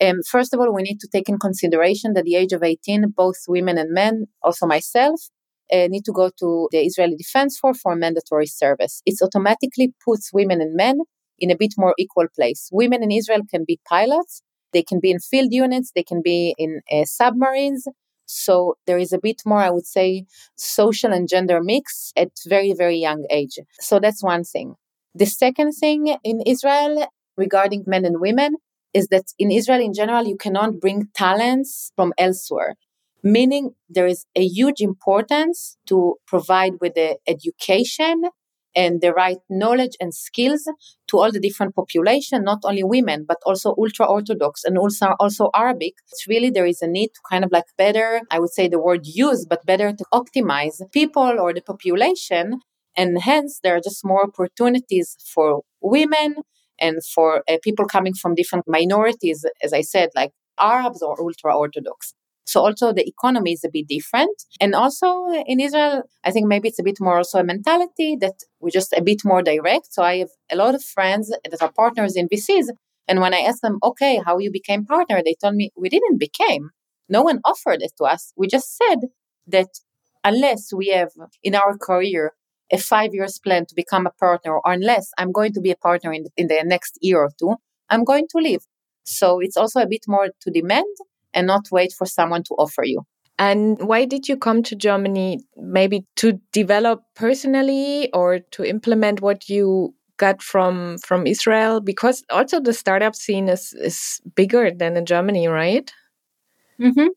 Um, 0.00 0.22
first 0.22 0.54
of 0.54 0.60
all, 0.60 0.72
we 0.72 0.82
need 0.82 1.00
to 1.00 1.08
take 1.08 1.28
in 1.28 1.38
consideration 1.38 2.14
that 2.14 2.24
the 2.24 2.36
age 2.36 2.52
of 2.52 2.62
18, 2.62 3.12
both 3.16 3.36
women 3.48 3.76
and 3.76 3.92
men, 3.92 4.26
also 4.42 4.66
myself, 4.66 5.20
uh, 5.72 5.86
need 5.88 6.04
to 6.04 6.12
go 6.12 6.30
to 6.38 6.68
the 6.70 6.78
Israeli 6.78 7.16
Defense 7.16 7.58
Force 7.58 7.80
for 7.80 7.94
mandatory 7.94 8.46
service. 8.46 9.02
It 9.04 9.18
automatically 9.22 9.92
puts 10.04 10.32
women 10.32 10.60
and 10.60 10.74
men 10.74 11.00
in 11.38 11.50
a 11.50 11.56
bit 11.56 11.74
more 11.76 11.94
equal 11.98 12.26
place. 12.34 12.68
Women 12.72 13.02
in 13.02 13.10
Israel 13.10 13.42
can 13.50 13.64
be 13.66 13.80
pilots, 13.86 14.42
they 14.72 14.82
can 14.82 15.00
be 15.00 15.10
in 15.10 15.18
field 15.18 15.52
units, 15.52 15.92
they 15.94 16.02
can 16.02 16.22
be 16.22 16.54
in 16.58 16.80
uh, 16.90 17.04
submarines. 17.04 17.86
So 18.28 18.76
there 18.86 18.98
is 18.98 19.12
a 19.12 19.18
bit 19.18 19.42
more, 19.46 19.58
I 19.58 19.70
would 19.70 19.86
say, 19.86 20.26
social 20.56 21.12
and 21.12 21.28
gender 21.28 21.60
mix 21.62 22.12
at 22.16 22.30
very, 22.46 22.74
very 22.74 22.98
young 22.98 23.24
age. 23.30 23.58
So 23.80 23.98
that's 23.98 24.22
one 24.22 24.44
thing. 24.44 24.74
The 25.14 25.26
second 25.26 25.72
thing 25.72 26.16
in 26.22 26.42
Israel 26.46 27.08
regarding 27.36 27.84
men 27.86 28.04
and 28.04 28.20
women 28.20 28.56
is 28.92 29.08
that 29.08 29.24
in 29.38 29.50
Israel 29.50 29.80
in 29.80 29.94
general, 29.94 30.26
you 30.26 30.36
cannot 30.36 30.78
bring 30.80 31.08
talents 31.14 31.90
from 31.96 32.12
elsewhere, 32.18 32.74
meaning 33.22 33.74
there 33.88 34.06
is 34.06 34.26
a 34.36 34.44
huge 34.44 34.80
importance 34.80 35.78
to 35.86 36.16
provide 36.26 36.74
with 36.80 36.94
the 36.94 37.16
education 37.26 38.22
and 38.78 39.00
the 39.00 39.12
right 39.12 39.38
knowledge 39.50 39.96
and 40.00 40.14
skills 40.14 40.62
to 41.08 41.18
all 41.18 41.32
the 41.32 41.40
different 41.40 41.74
population, 41.74 42.44
not 42.44 42.60
only 42.64 42.84
women, 42.84 43.24
but 43.26 43.38
also 43.44 43.74
ultra 43.76 44.06
Orthodox 44.06 44.62
and 44.62 44.78
also, 44.78 45.16
also 45.18 45.50
Arabic. 45.52 45.94
It's 46.12 46.28
really 46.28 46.50
there 46.50 46.64
is 46.64 46.80
a 46.80 46.86
need 46.86 47.08
to 47.08 47.20
kind 47.28 47.44
of 47.44 47.50
like 47.50 47.64
better, 47.76 48.20
I 48.30 48.38
would 48.38 48.52
say 48.52 48.68
the 48.68 48.78
word 48.78 49.04
use, 49.04 49.44
but 49.50 49.66
better 49.66 49.92
to 49.92 50.04
optimize 50.14 50.80
people 50.92 51.40
or 51.40 51.52
the 51.52 51.60
population. 51.60 52.60
And 52.96 53.20
hence 53.20 53.58
there 53.64 53.74
are 53.74 53.80
just 53.80 54.04
more 54.04 54.22
opportunities 54.22 55.16
for 55.34 55.62
women 55.80 56.36
and 56.78 57.04
for 57.04 57.42
uh, 57.48 57.56
people 57.64 57.86
coming 57.86 58.14
from 58.14 58.36
different 58.36 58.64
minorities, 58.68 59.44
as 59.60 59.72
I 59.72 59.80
said, 59.80 60.10
like 60.14 60.30
Arabs 60.60 61.02
or 61.02 61.20
ultra 61.20 61.56
Orthodox. 61.56 62.14
So 62.48 62.62
also 62.62 62.94
the 62.94 63.06
economy 63.06 63.52
is 63.52 63.62
a 63.62 63.68
bit 63.68 63.88
different. 63.88 64.36
And 64.58 64.74
also 64.74 65.06
in 65.46 65.60
Israel, 65.60 66.04
I 66.24 66.30
think 66.30 66.46
maybe 66.48 66.68
it's 66.68 66.78
a 66.78 66.82
bit 66.82 66.98
more 66.98 67.18
also 67.18 67.40
a 67.40 67.44
mentality 67.44 68.16
that 68.22 68.36
we're 68.58 68.70
just 68.70 68.94
a 68.94 69.02
bit 69.02 69.22
more 69.22 69.42
direct. 69.42 69.92
So 69.92 70.02
I 70.02 70.16
have 70.20 70.30
a 70.50 70.56
lot 70.56 70.74
of 70.74 70.82
friends 70.82 71.28
that 71.28 71.62
are 71.62 71.70
partners 71.70 72.16
in 72.16 72.26
VCs. 72.26 72.68
And 73.06 73.20
when 73.20 73.34
I 73.34 73.40
ask 73.40 73.60
them, 73.60 73.78
okay, 73.82 74.22
how 74.24 74.38
you 74.38 74.50
became 74.50 74.86
partner, 74.86 75.20
they 75.22 75.36
told 75.38 75.56
me 75.56 75.72
we 75.76 75.90
didn't 75.90 76.18
became. 76.18 76.70
No 77.10 77.20
one 77.20 77.40
offered 77.44 77.82
it 77.82 77.92
to 77.98 78.04
us. 78.04 78.32
We 78.34 78.46
just 78.46 78.78
said 78.78 79.00
that 79.46 79.68
unless 80.24 80.72
we 80.72 80.88
have 80.88 81.10
in 81.42 81.54
our 81.54 81.76
career 81.76 82.32
a 82.72 82.78
five 82.78 83.12
years 83.12 83.38
plan 83.38 83.66
to 83.66 83.74
become 83.74 84.06
a 84.06 84.10
partner, 84.10 84.54
or 84.54 84.62
unless 84.64 85.10
I'm 85.18 85.32
going 85.32 85.52
to 85.52 85.60
be 85.60 85.70
a 85.70 85.76
partner 85.76 86.14
in 86.14 86.24
in 86.38 86.48
the 86.48 86.62
next 86.64 86.98
year 87.02 87.18
or 87.18 87.30
two, 87.38 87.56
I'm 87.90 88.04
going 88.04 88.26
to 88.32 88.38
leave. 88.38 88.62
So 89.04 89.40
it's 89.40 89.56
also 89.56 89.80
a 89.80 89.86
bit 89.86 90.04
more 90.06 90.28
to 90.42 90.50
demand 90.50 90.94
and 91.34 91.46
not 91.46 91.66
wait 91.70 91.92
for 91.92 92.06
someone 92.06 92.42
to 92.44 92.54
offer 92.54 92.84
you. 92.84 93.02
And 93.38 93.80
why 93.80 94.04
did 94.04 94.28
you 94.28 94.36
come 94.36 94.62
to 94.64 94.74
Germany? 94.74 95.40
Maybe 95.56 96.04
to 96.16 96.40
develop 96.52 97.02
personally 97.14 98.10
or 98.12 98.40
to 98.50 98.64
implement 98.64 99.20
what 99.20 99.48
you 99.48 99.94
got 100.16 100.42
from 100.42 100.98
from 100.98 101.26
Israel? 101.26 101.80
Because 101.80 102.24
also 102.30 102.60
the 102.60 102.72
startup 102.72 103.14
scene 103.14 103.48
is 103.48 103.72
is 103.74 104.20
bigger 104.34 104.70
than 104.70 104.96
in 104.96 105.06
Germany, 105.06 105.46
right? 105.48 105.92
Mm-hmm. 106.80 107.08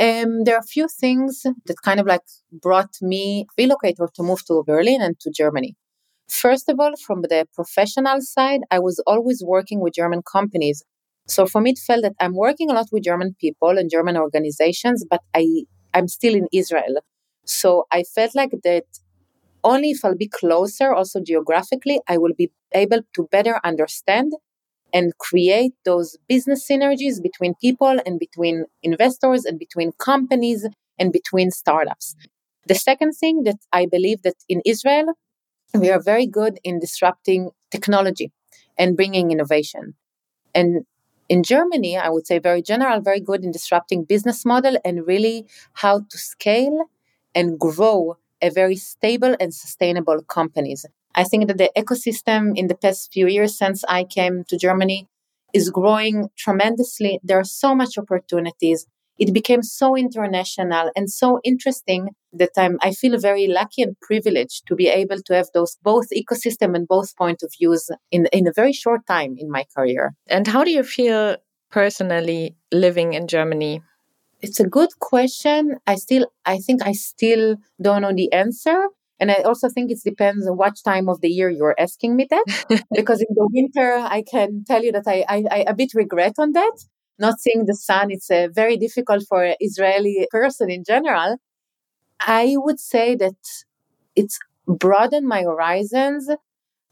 Um, 0.00 0.44
there 0.44 0.56
are 0.56 0.66
a 0.66 0.72
few 0.76 0.88
things 0.88 1.42
that 1.66 1.82
kind 1.82 2.00
of 2.00 2.06
like 2.06 2.26
brought 2.50 2.96
me 3.00 3.46
relocator 3.58 4.12
to 4.14 4.22
move 4.22 4.44
to 4.46 4.64
Berlin 4.66 5.00
and 5.00 5.18
to 5.20 5.30
Germany. 5.30 5.76
First 6.28 6.68
of 6.68 6.80
all, 6.80 6.94
from 6.96 7.22
the 7.22 7.46
professional 7.54 8.20
side, 8.20 8.62
I 8.70 8.80
was 8.80 8.98
always 9.06 9.42
working 9.44 9.80
with 9.80 9.94
German 9.94 10.22
companies 10.22 10.82
so 11.26 11.46
for 11.46 11.60
me, 11.60 11.70
it 11.70 11.78
felt 11.78 12.02
that 12.02 12.14
I'm 12.20 12.34
working 12.34 12.70
a 12.70 12.74
lot 12.74 12.88
with 12.92 13.04
German 13.04 13.34
people 13.40 13.78
and 13.78 13.90
German 13.90 14.16
organizations, 14.16 15.04
but 15.08 15.20
I 15.34 15.64
I'm 15.94 16.08
still 16.08 16.34
in 16.34 16.48
Israel. 16.52 16.96
So 17.44 17.86
I 17.90 18.02
felt 18.02 18.34
like 18.34 18.52
that 18.64 18.84
only 19.62 19.90
if 19.90 20.04
I'll 20.04 20.16
be 20.16 20.28
closer, 20.28 20.92
also 20.92 21.20
geographically, 21.20 22.00
I 22.08 22.18
will 22.18 22.34
be 22.36 22.50
able 22.72 23.00
to 23.14 23.28
better 23.30 23.60
understand 23.64 24.32
and 24.92 25.16
create 25.18 25.72
those 25.84 26.16
business 26.28 26.68
synergies 26.70 27.22
between 27.22 27.54
people 27.60 27.98
and 28.04 28.20
between 28.20 28.66
investors 28.82 29.44
and 29.44 29.58
between 29.58 29.92
companies 29.98 30.66
and 30.98 31.12
between 31.12 31.50
startups. 31.50 32.14
The 32.66 32.74
second 32.74 33.12
thing 33.12 33.44
that 33.44 33.58
I 33.72 33.86
believe 33.86 34.22
that 34.22 34.36
in 34.48 34.62
Israel, 34.64 35.06
we 35.74 35.90
are 35.90 36.00
very 36.00 36.26
good 36.26 36.58
in 36.62 36.78
disrupting 36.78 37.50
technology 37.70 38.30
and 38.78 38.96
bringing 38.96 39.30
innovation. 39.30 39.94
And 40.54 40.84
in 41.34 41.42
Germany, 41.42 41.98
I 41.98 42.10
would 42.10 42.28
say 42.28 42.38
very 42.38 42.62
general, 42.62 43.00
very 43.00 43.18
good 43.18 43.42
in 43.42 43.50
disrupting 43.50 44.04
business 44.04 44.44
model 44.44 44.76
and 44.84 45.04
really 45.04 45.46
how 45.82 45.94
to 46.10 46.16
scale 46.16 46.78
and 47.34 47.58
grow 47.58 48.18
a 48.40 48.50
very 48.50 48.76
stable 48.76 49.34
and 49.40 49.52
sustainable 49.52 50.22
companies. 50.22 50.86
I 51.16 51.24
think 51.24 51.48
that 51.48 51.58
the 51.58 51.72
ecosystem 51.76 52.56
in 52.60 52.68
the 52.68 52.76
past 52.76 53.12
few 53.12 53.26
years 53.26 53.58
since 53.58 53.82
I 53.88 54.04
came 54.04 54.44
to 54.44 54.56
Germany 54.56 55.08
is 55.52 55.70
growing 55.70 56.30
tremendously. 56.36 57.18
There 57.24 57.40
are 57.40 57.50
so 57.62 57.74
much 57.74 57.98
opportunities 57.98 58.86
it 59.18 59.32
became 59.32 59.62
so 59.62 59.96
international 59.96 60.90
and 60.96 61.10
so 61.10 61.40
interesting 61.44 62.08
that 62.32 62.50
I'm, 62.56 62.78
I 62.82 62.92
feel 62.92 63.18
very 63.18 63.46
lucky 63.46 63.82
and 63.82 63.98
privileged 64.00 64.66
to 64.66 64.74
be 64.74 64.88
able 64.88 65.22
to 65.26 65.34
have 65.34 65.48
those 65.54 65.76
both 65.82 66.06
ecosystem 66.10 66.74
and 66.74 66.88
both 66.88 67.16
point 67.16 67.42
of 67.42 67.52
views 67.58 67.90
in, 68.10 68.26
in 68.32 68.46
a 68.46 68.52
very 68.52 68.72
short 68.72 69.06
time 69.06 69.36
in 69.38 69.50
my 69.50 69.64
career. 69.76 70.14
And 70.26 70.46
how 70.46 70.64
do 70.64 70.70
you 70.70 70.82
feel 70.82 71.36
personally 71.70 72.56
living 72.72 73.14
in 73.14 73.28
Germany? 73.28 73.82
It's 74.40 74.60
a 74.60 74.68
good 74.68 74.90
question. 74.98 75.76
I 75.86 75.94
still, 75.94 76.26
I 76.44 76.58
think 76.58 76.82
I 76.86 76.92
still 76.92 77.56
don't 77.80 78.02
know 78.02 78.12
the 78.12 78.32
answer. 78.32 78.88
And 79.20 79.30
I 79.30 79.36
also 79.44 79.68
think 79.68 79.92
it 79.92 80.00
depends 80.04 80.46
on 80.46 80.56
what 80.56 80.74
time 80.84 81.08
of 81.08 81.20
the 81.20 81.28
year 81.28 81.48
you're 81.48 81.76
asking 81.78 82.16
me 82.16 82.26
that. 82.30 82.44
because 82.94 83.20
in 83.20 83.28
the 83.30 83.48
winter, 83.52 83.94
I 83.94 84.24
can 84.28 84.64
tell 84.66 84.82
you 84.82 84.90
that 84.92 85.04
I, 85.06 85.24
I, 85.28 85.44
I 85.50 85.64
a 85.68 85.74
bit 85.74 85.94
regret 85.94 86.34
on 86.38 86.52
that 86.52 86.72
not 87.18 87.40
seeing 87.40 87.66
the 87.66 87.74
sun. 87.74 88.10
It's 88.10 88.30
uh, 88.30 88.48
very 88.52 88.76
difficult 88.76 89.24
for 89.28 89.44
an 89.44 89.56
Israeli 89.60 90.26
person 90.30 90.70
in 90.70 90.84
general. 90.84 91.36
I 92.20 92.54
would 92.56 92.80
say 92.80 93.14
that 93.16 93.36
it's 94.16 94.38
broadened 94.66 95.26
my 95.26 95.42
horizons, 95.42 96.28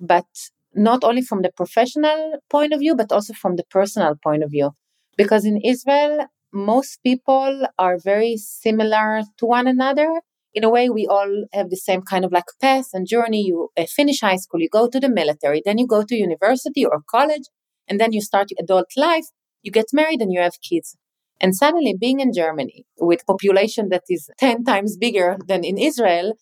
but 0.00 0.26
not 0.74 1.04
only 1.04 1.22
from 1.22 1.42
the 1.42 1.52
professional 1.52 2.34
point 2.50 2.72
of 2.72 2.80
view, 2.80 2.94
but 2.94 3.12
also 3.12 3.32
from 3.34 3.56
the 3.56 3.64
personal 3.64 4.14
point 4.22 4.42
of 4.42 4.50
view. 4.50 4.70
Because 5.16 5.44
in 5.44 5.58
Israel, 5.58 6.26
most 6.52 7.02
people 7.02 7.66
are 7.78 7.98
very 7.98 8.36
similar 8.36 9.22
to 9.38 9.46
one 9.46 9.66
another. 9.66 10.20
In 10.54 10.64
a 10.64 10.70
way, 10.70 10.90
we 10.90 11.06
all 11.06 11.46
have 11.52 11.70
the 11.70 11.76
same 11.76 12.02
kind 12.02 12.24
of 12.24 12.32
like 12.32 12.44
path 12.60 12.88
and 12.92 13.06
journey. 13.06 13.42
You 13.42 13.70
uh, 13.76 13.84
finish 13.84 14.20
high 14.20 14.36
school, 14.36 14.60
you 14.60 14.68
go 14.68 14.88
to 14.88 15.00
the 15.00 15.08
military, 15.08 15.62
then 15.64 15.78
you 15.78 15.86
go 15.86 16.02
to 16.02 16.14
university 16.14 16.84
or 16.84 17.02
college, 17.10 17.44
and 17.88 17.98
then 17.98 18.12
you 18.12 18.20
start 18.20 18.48
adult 18.58 18.90
life 18.96 19.26
you 19.62 19.70
get 19.72 19.86
married 19.92 20.20
and 20.20 20.32
you 20.32 20.40
have 20.40 20.60
kids. 20.60 20.96
And 21.40 21.56
suddenly 21.56 21.94
being 21.98 22.20
in 22.20 22.32
Germany 22.32 22.86
with 22.98 23.26
population 23.26 23.88
that 23.88 24.04
is 24.08 24.30
10 24.38 24.64
times 24.64 24.96
bigger 24.96 25.36
than 25.48 25.64
in 25.64 25.76
Israel 25.78 26.34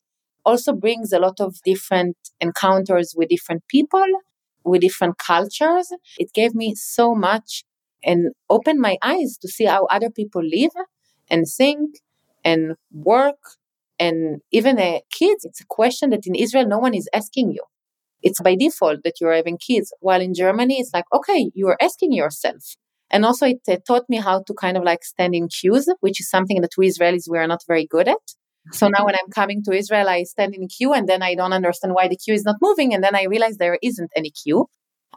also 0.45 0.73
brings 0.73 1.13
a 1.13 1.19
lot 1.19 1.41
of 1.41 1.57
different 1.65 2.17
encounters 2.41 3.15
with 3.17 3.29
different 3.29 3.63
people, 3.69 4.07
with 4.65 4.81
different 4.83 5.19
cultures. 5.19 5.91
It 6.19 6.33
gave 6.33 6.55
me 6.55 6.75
so 6.75 7.15
much 7.15 7.65
and 8.03 8.33
opened 8.49 8.81
my 8.81 8.97
eyes 9.03 9.37
to 9.39 9.49
see 9.49 9.65
how 9.65 9.87
other 9.87 10.11
people 10.11 10.43
live 10.43 10.73
and 11.31 11.47
think 11.47 11.97
and 12.45 12.75
work 12.93 13.39
and 13.99 14.41
even 14.51 14.79
uh, 14.79 15.01
kids. 15.11 15.45
It's 15.45 15.61
a 15.61 15.67
question 15.67 16.11
that 16.11 16.27
in 16.27 16.35
Israel 16.35 16.67
no 16.67 16.79
one 16.79 16.95
is 16.95 17.09
asking 17.15 17.53
you. 17.53 17.63
It's 18.23 18.41
by 18.41 18.55
default 18.55 19.03
that 19.05 19.21
you're 19.21 19.35
having 19.35 19.59
kids. 19.59 19.93
While 20.01 20.21
in 20.21 20.35
Germany, 20.35 20.79
it's 20.79 20.93
like, 20.93 21.07
okay, 21.13 21.51
you 21.55 21.69
are 21.69 21.79
asking 21.81 22.13
yourself. 22.13 22.77
And 23.11 23.25
also 23.25 23.47
it 23.47 23.61
uh, 23.69 23.77
taught 23.87 24.05
me 24.09 24.19
how 24.19 24.43
to 24.47 24.55
kind 24.55 24.77
of 24.77 24.85
like 24.85 25.05
stand 25.05 25.35
in 25.35 25.49
queues, 25.49 25.89
which 26.01 26.21
is 26.21 26.31
something 26.31 26.61
that 26.61 26.71
we 26.79 26.89
Israelis, 26.89 27.29
we 27.29 27.39
are 27.39 27.47
not 27.47 27.63
very 27.67 27.87
good 27.87 28.09
at. 28.09 28.19
So 28.73 28.89
now 28.89 29.07
when 29.07 29.15
I'm 29.15 29.31
coming 29.31 29.63
to 29.65 29.73
Israel, 29.73 30.09
I 30.09 30.23
stand 30.25 30.55
in 30.55 30.69
queue 30.69 30.93
and 30.93 31.09
then 31.09 31.23
I 31.23 31.35
don't 31.35 31.53
understand 31.53 31.95
why 31.95 32.09
the 32.09 32.17
queue 32.17 32.35
is 32.35 32.45
not 32.45 32.57
moving. 32.61 32.95
And 32.95 33.03
then 33.03 33.17
I 33.17 33.25
realize 33.25 33.57
there 33.57 33.79
isn't 33.83 34.11
any 34.15 34.31
queue. 34.31 34.67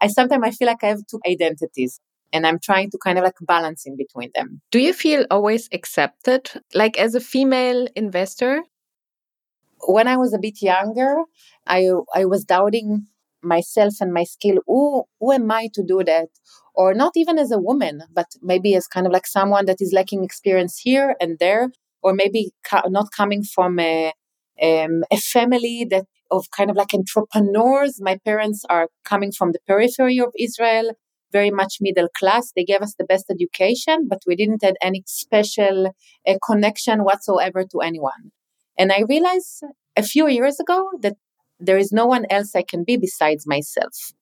I 0.02 0.08
sometimes 0.08 0.44
I 0.44 0.52
feel 0.52 0.68
like 0.68 0.84
I 0.84 0.88
have 0.88 1.06
two 1.10 1.20
identities 1.28 2.00
and 2.32 2.48
I'm 2.48 2.60
trying 2.60 2.90
to 2.92 2.98
kind 2.98 3.18
of 3.18 3.24
like 3.24 3.36
balance 3.42 3.86
in 3.86 3.96
between 3.96 4.32
them. 4.34 4.62
Do 4.72 4.80
you 4.80 4.92
feel 4.92 5.26
always 5.30 5.70
accepted, 5.72 6.50
like 6.74 6.98
as 6.98 7.14
a 7.14 7.20
female 7.20 7.88
investor? 7.96 8.64
When 9.86 10.08
I 10.08 10.18
was 10.18 10.34
a 10.34 10.40
bit 10.40 10.62
younger, 10.62 11.24
I 11.68 11.90
I 12.16 12.26
was 12.26 12.44
doubting 12.46 13.08
myself 13.44 13.96
and 14.02 14.14
my 14.14 14.24
skill. 14.24 14.58
Who 14.68 15.04
who 15.20 15.32
am 15.32 15.52
I 15.52 15.70
to 15.74 15.84
do 15.84 16.04
that? 16.06 16.30
or 16.76 16.94
not 16.94 17.12
even 17.16 17.38
as 17.38 17.52
a 17.52 17.60
woman, 17.60 18.02
but 18.14 18.28
maybe 18.42 18.76
as 18.76 18.88
kind 18.88 19.06
of 19.06 19.14
like 19.14 19.28
someone 19.28 19.66
that 19.66 19.78
is 19.80 19.94
lacking 19.94 20.24
experience 20.24 20.80
here 20.80 21.16
and 21.20 21.38
there, 21.40 21.70
or 22.02 22.14
maybe 22.14 22.52
ca- 22.64 22.88
not 22.90 23.12
coming 23.16 23.44
from 23.44 23.80
a, 23.80 24.12
um, 24.62 25.04
a 25.12 25.18
family 25.18 25.86
that 25.90 26.06
of 26.32 26.50
kind 26.56 26.70
of 26.72 26.76
like 26.76 26.94
entrepreneurs. 26.94 28.00
My 28.02 28.18
parents 28.26 28.64
are 28.70 28.88
coming 29.06 29.32
from 29.32 29.52
the 29.52 29.60
periphery 29.68 30.20
of 30.20 30.32
Israel, 30.40 30.92
very 31.32 31.52
much 31.52 31.78
middle 31.80 32.08
class. 32.18 32.52
They 32.56 32.64
gave 32.64 32.82
us 32.82 32.96
the 32.98 33.04
best 33.06 33.26
education, 33.30 34.08
but 34.10 34.22
we 34.26 34.36
didn't 34.36 34.64
have 34.64 34.76
any 34.82 35.04
special 35.06 35.92
uh, 36.28 36.34
connection 36.46 37.04
whatsoever 37.04 37.64
to 37.72 37.80
anyone. 37.82 38.32
And 38.78 38.92
I 38.92 39.04
realized 39.08 39.64
a 39.96 40.02
few 40.04 40.28
years 40.28 40.60
ago 40.60 40.90
that 41.02 41.18
there 41.60 41.78
is 41.78 41.92
no 41.92 42.06
one 42.06 42.26
else 42.30 42.56
I 42.56 42.64
can 42.64 42.84
be 42.84 42.98
besides 42.98 43.46
myself. 43.48 44.14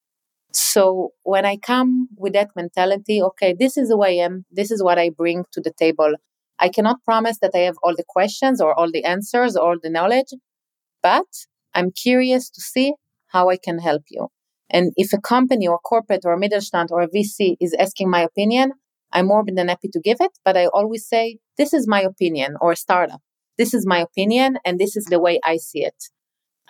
So 0.51 1.11
when 1.23 1.45
I 1.45 1.57
come 1.57 2.09
with 2.17 2.33
that 2.33 2.51
mentality, 2.55 3.21
okay, 3.21 3.55
this 3.57 3.77
is 3.77 3.89
who 3.89 4.03
I 4.03 4.09
am, 4.09 4.45
this 4.51 4.69
is 4.69 4.83
what 4.83 4.99
I 4.99 5.09
bring 5.09 5.45
to 5.53 5.61
the 5.61 5.71
table. 5.71 6.13
I 6.59 6.69
cannot 6.69 7.03
promise 7.05 7.39
that 7.41 7.51
I 7.55 7.59
have 7.59 7.77
all 7.83 7.95
the 7.95 8.03
questions 8.07 8.61
or 8.61 8.77
all 8.77 8.91
the 8.91 9.03
answers 9.03 9.55
or 9.55 9.69
all 9.69 9.77
the 9.81 9.89
knowledge, 9.89 10.33
but 11.01 11.25
I'm 11.73 11.91
curious 11.91 12.49
to 12.49 12.61
see 12.61 12.93
how 13.27 13.49
I 13.49 13.57
can 13.57 13.79
help 13.79 14.03
you. 14.09 14.27
And 14.69 14.91
if 14.95 15.13
a 15.13 15.21
company 15.21 15.67
or 15.67 15.79
corporate 15.79 16.21
or 16.25 16.37
Mittelstand 16.37 16.91
or 16.91 17.01
a 17.01 17.07
VC 17.07 17.55
is 17.59 17.73
asking 17.79 18.09
my 18.09 18.21
opinion, 18.21 18.73
I'm 19.11 19.27
more 19.27 19.43
than 19.45 19.67
happy 19.67 19.89
to 19.89 19.99
give 19.99 20.17
it. 20.19 20.31
But 20.45 20.55
I 20.57 20.67
always 20.67 21.05
say, 21.07 21.39
this 21.57 21.73
is 21.73 21.87
my 21.87 22.01
opinion 22.01 22.55
or 22.61 22.71
a 22.71 22.75
startup. 22.75 23.21
This 23.57 23.73
is 23.73 23.85
my 23.85 23.99
opinion 23.99 24.57
and 24.63 24.79
this 24.79 24.95
is 24.95 25.05
the 25.05 25.19
way 25.19 25.39
I 25.43 25.57
see 25.57 25.83
it. 25.83 25.95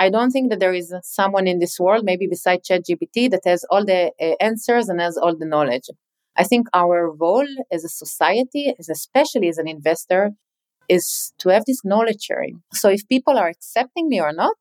I 0.03 0.09
don't 0.09 0.31
think 0.31 0.49
that 0.49 0.59
there 0.59 0.73
is 0.73 0.91
someone 1.03 1.45
in 1.45 1.59
this 1.59 1.79
world, 1.79 2.03
maybe 2.03 2.25
besides 2.27 2.67
ChatGPT, 2.67 3.29
that 3.29 3.45
has 3.45 3.63
all 3.69 3.85
the 3.85 4.11
uh, 4.19 4.35
answers 4.49 4.89
and 4.89 4.99
has 4.99 5.15
all 5.15 5.35
the 5.37 5.45
knowledge. 5.45 5.87
I 6.35 6.43
think 6.43 6.67
our 6.73 7.11
role 7.11 7.51
as 7.71 7.83
a 7.83 7.89
society, 7.89 8.73
as 8.79 8.89
especially 8.89 9.47
as 9.47 9.59
an 9.59 9.67
investor, 9.67 10.31
is 10.89 11.33
to 11.37 11.49
have 11.49 11.65
this 11.65 11.85
knowledge 11.85 12.23
sharing. 12.23 12.63
So 12.73 12.89
if 12.89 13.07
people 13.07 13.37
are 13.37 13.47
accepting 13.47 14.09
me 14.09 14.19
or 14.19 14.33
not, 14.33 14.57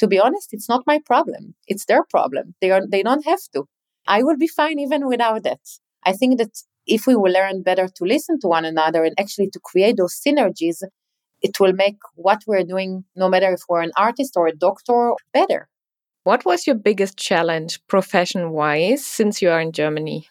to 0.00 0.06
be 0.06 0.20
honest, 0.20 0.48
it's 0.52 0.68
not 0.68 0.86
my 0.86 0.98
problem. 1.12 1.54
It's 1.66 1.86
their 1.86 2.04
problem. 2.04 2.54
They 2.60 2.70
are 2.70 2.82
they 2.86 3.02
don't 3.02 3.24
have 3.24 3.44
to. 3.54 3.64
I 4.06 4.22
will 4.22 4.36
be 4.36 4.48
fine 4.48 4.78
even 4.78 5.06
without 5.06 5.44
that. 5.44 5.64
I 6.04 6.12
think 6.12 6.36
that 6.40 6.54
if 6.86 7.06
we 7.06 7.16
will 7.16 7.32
learn 7.32 7.62
better 7.62 7.88
to 7.88 8.04
listen 8.04 8.38
to 8.40 8.48
one 8.48 8.66
another 8.66 9.02
and 9.04 9.14
actually 9.18 9.48
to 9.54 9.60
create 9.70 9.96
those 9.96 10.20
synergies, 10.26 10.82
it 11.44 11.60
will 11.60 11.74
make 11.74 11.98
what 12.16 12.42
we're 12.46 12.64
doing, 12.64 13.04
no 13.14 13.28
matter 13.28 13.52
if 13.52 13.60
we're 13.68 13.82
an 13.82 13.92
artist 13.96 14.32
or 14.34 14.48
a 14.48 14.56
doctor, 14.56 15.12
better. 15.32 15.68
What 16.24 16.46
was 16.46 16.66
your 16.66 16.74
biggest 16.74 17.18
challenge 17.18 17.78
profession 17.86 18.50
wise 18.52 19.04
since 19.04 19.42
you 19.42 19.50
are 19.50 19.60
in 19.60 19.72
Germany? 19.72 20.26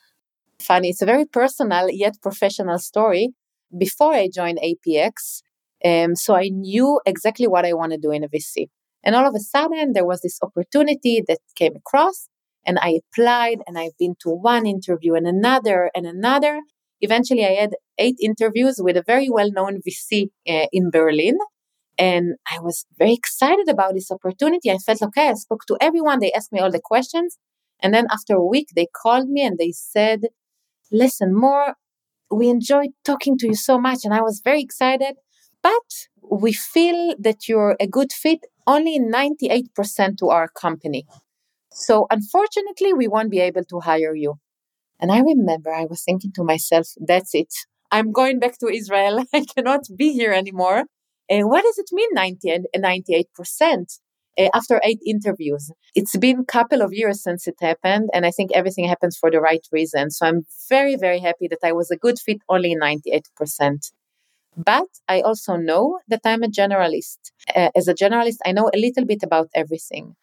Funny, 0.59 0.89
it's 0.89 1.03
a 1.03 1.05
very 1.05 1.25
personal 1.25 1.87
yet 1.91 2.15
professional 2.21 2.79
story. 2.79 3.29
Before 3.77 4.13
I 4.13 4.27
joined 4.33 4.59
APX, 4.59 5.43
um, 5.85 6.15
so 6.15 6.35
I 6.35 6.49
knew 6.49 6.99
exactly 7.05 7.47
what 7.47 7.65
I 7.65 7.73
want 7.73 7.91
to 7.91 7.99
do 7.99 8.09
in 8.11 8.23
a 8.23 8.27
VC. 8.27 8.69
And 9.03 9.15
all 9.15 9.27
of 9.27 9.35
a 9.35 9.39
sudden, 9.39 9.93
there 9.93 10.05
was 10.05 10.21
this 10.21 10.39
opportunity 10.41 11.23
that 11.27 11.39
came 11.55 11.75
across, 11.75 12.27
and 12.65 12.79
I 12.81 13.01
applied, 13.01 13.59
and 13.67 13.77
I've 13.77 13.97
been 13.99 14.15
to 14.21 14.29
one 14.29 14.65
interview 14.65 15.13
and 15.13 15.27
another 15.27 15.91
and 15.93 16.07
another. 16.07 16.61
Eventually, 17.03 17.45
I 17.45 17.55
had 17.63 17.73
eight 17.97 18.15
interviews 18.21 18.79
with 18.81 18.95
a 18.95 19.03
very 19.05 19.29
well 19.29 19.51
known 19.51 19.81
VC 19.85 20.29
uh, 20.47 20.67
in 20.71 20.89
Berlin. 20.89 21.37
And 21.97 22.35
I 22.49 22.61
was 22.61 22.85
very 22.97 23.13
excited 23.13 23.67
about 23.69 23.93
this 23.93 24.09
opportunity. 24.09 24.71
I 24.71 24.77
felt 24.77 25.01
okay. 25.03 25.27
I 25.27 25.33
spoke 25.33 25.65
to 25.67 25.77
everyone. 25.81 26.19
They 26.19 26.31
asked 26.31 26.53
me 26.53 26.61
all 26.61 26.71
the 26.71 26.87
questions. 26.93 27.37
And 27.81 27.93
then 27.93 28.07
after 28.09 28.35
a 28.35 28.45
week, 28.45 28.69
they 28.73 28.87
called 29.01 29.27
me 29.27 29.45
and 29.45 29.57
they 29.57 29.73
said, 29.73 30.21
Listen, 30.93 31.35
Mor, 31.35 31.75
we 32.31 32.47
enjoyed 32.49 32.91
talking 33.03 33.37
to 33.39 33.47
you 33.47 33.55
so 33.55 33.77
much. 33.77 33.99
And 34.05 34.13
I 34.13 34.21
was 34.21 34.41
very 34.41 34.61
excited. 34.61 35.15
But 35.61 35.87
we 36.31 36.53
feel 36.53 37.15
that 37.19 37.49
you're 37.49 37.75
a 37.81 37.87
good 37.87 38.13
fit 38.13 38.39
only 38.65 38.97
98% 38.97 40.17
to 40.19 40.29
our 40.29 40.47
company. 40.47 41.05
So 41.69 42.07
unfortunately, 42.09 42.93
we 42.93 43.09
won't 43.09 43.29
be 43.29 43.41
able 43.41 43.65
to 43.65 43.81
hire 43.81 44.15
you. 44.15 44.35
And 45.03 45.11
I 45.11 45.19
remember 45.19 45.69
I 45.69 45.83
was 45.83 46.01
thinking 46.01 46.31
to 46.35 46.45
myself, 46.45 46.87
that's 47.05 47.35
it. 47.35 47.53
I'm 47.91 48.13
going 48.13 48.39
back 48.39 48.57
to 48.59 48.67
Israel. 48.67 49.25
I 49.33 49.43
cannot 49.53 49.81
be 49.97 50.13
here 50.13 50.31
anymore. 50.31 50.85
And 51.29 51.49
what 51.49 51.63
does 51.63 51.77
it 51.77 51.89
mean 51.91 52.07
90 52.13 52.49
and 52.49 52.65
98%? 52.77 53.99
Uh, 54.35 54.49
after 54.55 54.81
eight 54.83 54.97
interviews. 55.05 55.71
It's 55.93 56.17
been 56.17 56.39
a 56.39 56.45
couple 56.45 56.81
of 56.81 56.91
years 56.91 57.21
since 57.21 57.47
it 57.47 57.53
happened, 57.61 58.09
and 58.15 58.25
I 58.25 58.31
think 58.31 58.49
everything 58.51 58.87
happens 58.87 59.15
for 59.15 59.29
the 59.29 59.39
right 59.39 59.63
reason. 59.71 60.09
So 60.09 60.25
I'm 60.25 60.47
very, 60.69 60.95
very 60.95 61.19
happy 61.19 61.47
that 61.49 61.59
I 61.63 61.71
was 61.71 61.91
a 61.91 61.97
good 61.97 62.17
fit 62.17 62.39
only 62.49 62.75
98%. 62.75 63.91
But 64.57 64.87
I 65.07 65.21
also 65.21 65.55
know 65.55 65.99
that 66.07 66.21
I'm 66.25 66.41
a 66.41 66.47
generalist. 66.47 67.19
Uh, 67.55 67.69
as 67.75 67.87
a 67.87 67.93
generalist, 67.93 68.37
I 68.43 68.53
know 68.53 68.71
a 68.73 68.79
little 68.79 69.05
bit 69.05 69.21
about 69.21 69.49
everything. 69.53 70.15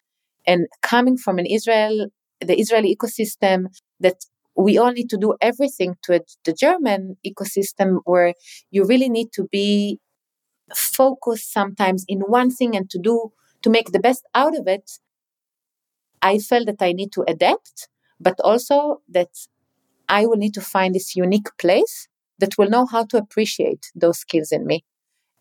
And 0.45 0.67
coming 0.81 1.15
from 1.15 1.39
an 1.39 1.45
Israel, 1.45 2.07
the 2.41 2.59
Israeli 2.59 2.93
ecosystem, 2.93 3.67
that 4.01 4.25
we 4.55 4.77
all 4.77 4.91
need 4.91 5.09
to 5.09 5.17
do 5.17 5.35
everything 5.41 5.95
to 6.03 6.15
a, 6.15 6.19
the 6.45 6.53
German 6.53 7.17
ecosystem 7.25 7.99
where 8.05 8.33
you 8.69 8.85
really 8.85 9.09
need 9.09 9.31
to 9.33 9.47
be 9.51 9.99
focused 10.75 11.51
sometimes 11.51 12.05
in 12.07 12.21
one 12.21 12.51
thing 12.51 12.75
and 12.75 12.89
to 12.89 12.99
do 12.99 13.31
to 13.63 13.69
make 13.69 13.91
the 13.91 13.99
best 13.99 14.25
out 14.35 14.57
of 14.57 14.67
it. 14.67 14.91
I 16.21 16.37
felt 16.39 16.67
that 16.67 16.81
I 16.81 16.91
need 16.93 17.11
to 17.13 17.23
adapt, 17.27 17.89
but 18.19 18.39
also 18.43 19.01
that 19.09 19.29
I 20.07 20.25
will 20.25 20.37
need 20.37 20.53
to 20.55 20.61
find 20.61 20.93
this 20.93 21.15
unique 21.15 21.49
place 21.57 22.07
that 22.39 22.57
will 22.57 22.69
know 22.69 22.85
how 22.85 23.05
to 23.05 23.17
appreciate 23.17 23.91
those 23.95 24.19
skills 24.19 24.51
in 24.51 24.65
me. 24.65 24.83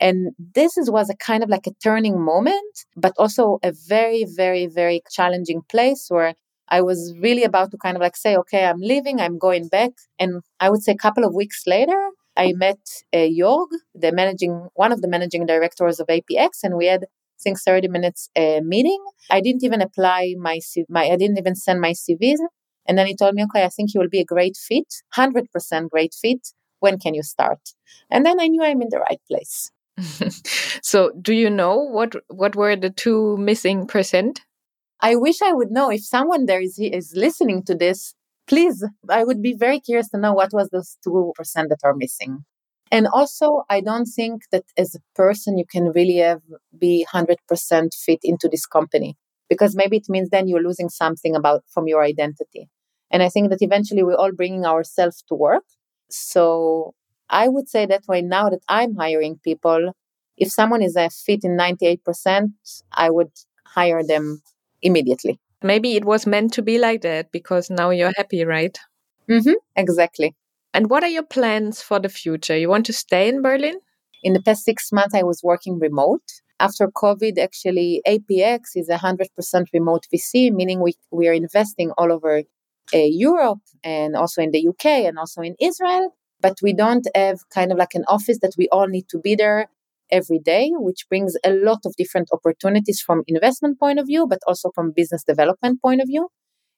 And 0.00 0.32
this 0.38 0.78
is, 0.78 0.90
was 0.90 1.10
a 1.10 1.16
kind 1.16 1.42
of 1.42 1.50
like 1.50 1.66
a 1.66 1.74
turning 1.82 2.20
moment, 2.20 2.86
but 2.96 3.12
also 3.18 3.58
a 3.62 3.72
very, 3.72 4.24
very, 4.24 4.66
very 4.66 5.02
challenging 5.10 5.62
place 5.68 6.06
where 6.08 6.34
I 6.70 6.80
was 6.82 7.14
really 7.18 7.44
about 7.44 7.70
to 7.72 7.78
kind 7.78 7.96
of 7.96 8.00
like 8.00 8.16
say, 8.16 8.36
okay, 8.36 8.64
I'm 8.64 8.80
leaving, 8.80 9.20
I'm 9.20 9.38
going 9.38 9.68
back. 9.68 9.90
And 10.18 10.42
I 10.60 10.70
would 10.70 10.82
say 10.82 10.92
a 10.92 10.96
couple 10.96 11.24
of 11.24 11.34
weeks 11.34 11.64
later, 11.66 11.98
I 12.36 12.52
met 12.52 12.78
uh, 13.12 13.18
Jorg, 13.18 13.68
the 13.94 14.12
managing, 14.12 14.68
one 14.74 14.92
of 14.92 15.02
the 15.02 15.08
managing 15.08 15.46
directors 15.46 15.98
of 16.00 16.06
APX, 16.06 16.62
and 16.62 16.76
we 16.76 16.86
had, 16.86 17.02
I 17.04 17.40
think, 17.42 17.58
30 17.60 17.88
minutes 17.88 18.30
uh, 18.36 18.60
meeting. 18.62 19.02
I 19.30 19.40
didn't 19.40 19.64
even 19.64 19.82
apply 19.82 20.34
my, 20.38 20.60
my, 20.88 21.06
I 21.06 21.16
didn't 21.16 21.38
even 21.38 21.56
send 21.56 21.80
my 21.80 21.92
CVs. 21.92 22.38
And 22.86 22.96
then 22.96 23.06
he 23.06 23.16
told 23.16 23.34
me, 23.34 23.44
okay, 23.44 23.64
I 23.64 23.68
think 23.68 23.92
you 23.92 24.00
will 24.00 24.08
be 24.08 24.20
a 24.20 24.24
great 24.24 24.56
fit, 24.56 24.86
100% 25.16 25.90
great 25.90 26.14
fit. 26.14 26.48
When 26.78 26.98
can 26.98 27.14
you 27.14 27.22
start? 27.22 27.60
And 28.10 28.24
then 28.24 28.40
I 28.40 28.46
knew 28.46 28.62
I'm 28.62 28.80
in 28.80 28.88
the 28.90 29.00
right 29.00 29.20
place. 29.28 29.70
so 30.82 31.10
do 31.20 31.34
you 31.34 31.50
know 31.50 31.76
what 31.76 32.14
what 32.28 32.56
were 32.56 32.74
the 32.74 32.88
two 32.88 33.36
missing 33.36 33.86
percent 33.86 34.40
i 35.02 35.14
wish 35.16 35.42
i 35.42 35.52
would 35.52 35.70
know 35.70 35.90
if 35.90 36.04
someone 36.04 36.46
there 36.46 36.60
is 36.60 36.78
is 36.78 37.12
listening 37.16 37.62
to 37.64 37.74
this 37.74 38.14
please 38.46 38.84
i 39.08 39.24
would 39.24 39.42
be 39.42 39.54
very 39.54 39.80
curious 39.80 40.08
to 40.08 40.18
know 40.18 40.32
what 40.32 40.50
was 40.52 40.68
those 40.70 40.96
two 41.04 41.32
percent 41.36 41.68
that 41.68 41.80
are 41.84 41.94
missing. 41.94 42.44
And 42.92 43.06
also 43.06 43.62
i 43.70 43.80
don't 43.80 44.06
think 44.06 44.42
that 44.52 44.64
as 44.76 44.94
a 44.94 45.04
person 45.14 45.58
you 45.58 45.64
can 45.74 45.92
really 45.98 46.18
have 46.18 46.42
be 46.78 47.06
100% 47.12 47.94
fit 47.94 48.20
into 48.22 48.48
this 48.48 48.66
company 48.66 49.16
because 49.48 49.76
maybe 49.76 49.96
it 49.98 50.08
means 50.08 50.30
then 50.30 50.48
you're 50.48 50.62
losing 50.68 50.88
something 50.88 51.34
about 51.36 51.62
from 51.72 51.86
your 51.86 52.02
identity. 52.02 52.68
And 53.12 53.22
i 53.22 53.28
think 53.28 53.50
that 53.50 53.62
eventually 53.62 54.02
we're 54.02 54.22
all 54.22 54.32
bringing 54.32 54.64
ourselves 54.64 55.22
to 55.28 55.34
work. 55.34 55.64
So 56.10 56.94
I 57.28 57.48
would 57.48 57.68
say 57.68 57.86
that 57.86 58.08
way 58.08 58.22
now 58.22 58.50
that 58.50 58.62
I'm 58.68 58.96
hiring 58.96 59.38
people, 59.44 59.92
if 60.36 60.50
someone 60.50 60.82
is 60.82 60.96
a 60.96 61.08
fit 61.10 61.44
in 61.44 61.56
98%, 61.56 62.48
I 62.92 63.10
would 63.10 63.30
hire 63.64 64.02
them 64.02 64.42
immediately. 64.82 65.38
Maybe 65.62 65.96
it 65.96 66.04
was 66.04 66.26
meant 66.26 66.52
to 66.54 66.62
be 66.62 66.78
like 66.78 67.02
that 67.02 67.32
because 67.32 67.70
now 67.70 67.90
you're 67.90 68.12
happy, 68.16 68.44
right? 68.44 68.78
Mm-hmm, 69.28 69.52
exactly. 69.76 70.34
And 70.72 70.88
what 70.88 71.02
are 71.02 71.08
your 71.08 71.22
plans 71.22 71.82
for 71.82 71.98
the 71.98 72.08
future? 72.08 72.56
You 72.56 72.68
want 72.68 72.86
to 72.86 72.92
stay 72.92 73.28
in 73.28 73.42
Berlin? 73.42 73.78
In 74.22 74.32
the 74.32 74.42
past 74.42 74.64
six 74.64 74.92
months, 74.92 75.14
I 75.14 75.22
was 75.22 75.42
working 75.42 75.78
remote. 75.78 76.22
After 76.58 76.88
COVID, 76.88 77.38
actually, 77.38 78.02
APX 78.06 78.76
is 78.76 78.88
a 78.88 78.98
100% 78.98 79.26
remote 79.72 80.06
VC, 80.12 80.52
meaning 80.52 80.80
we, 80.80 80.94
we 81.10 81.28
are 81.28 81.32
investing 81.32 81.90
all 81.98 82.12
over 82.12 82.42
uh, 82.94 82.98
Europe 82.98 83.60
and 83.82 84.16
also 84.16 84.42
in 84.42 84.50
the 84.50 84.66
UK 84.68 84.84
and 85.06 85.18
also 85.18 85.42
in 85.42 85.56
Israel 85.60 86.14
but 86.40 86.56
we 86.62 86.72
don't 86.72 87.06
have 87.14 87.38
kind 87.50 87.72
of 87.72 87.78
like 87.78 87.94
an 87.94 88.04
office 88.08 88.38
that 88.40 88.54
we 88.56 88.68
all 88.70 88.86
need 88.86 89.08
to 89.08 89.18
be 89.18 89.34
there 89.34 89.68
every 90.12 90.38
day, 90.38 90.70
which 90.74 91.06
brings 91.08 91.36
a 91.44 91.50
lot 91.50 91.80
of 91.84 91.94
different 91.96 92.28
opportunities 92.32 93.00
from 93.00 93.22
investment 93.26 93.78
point 93.78 93.98
of 93.98 94.06
view, 94.06 94.26
but 94.28 94.40
also 94.46 94.70
from 94.74 94.92
business 94.94 95.24
development 95.24 95.80
point 95.82 96.00
of 96.00 96.08
view. 96.08 96.28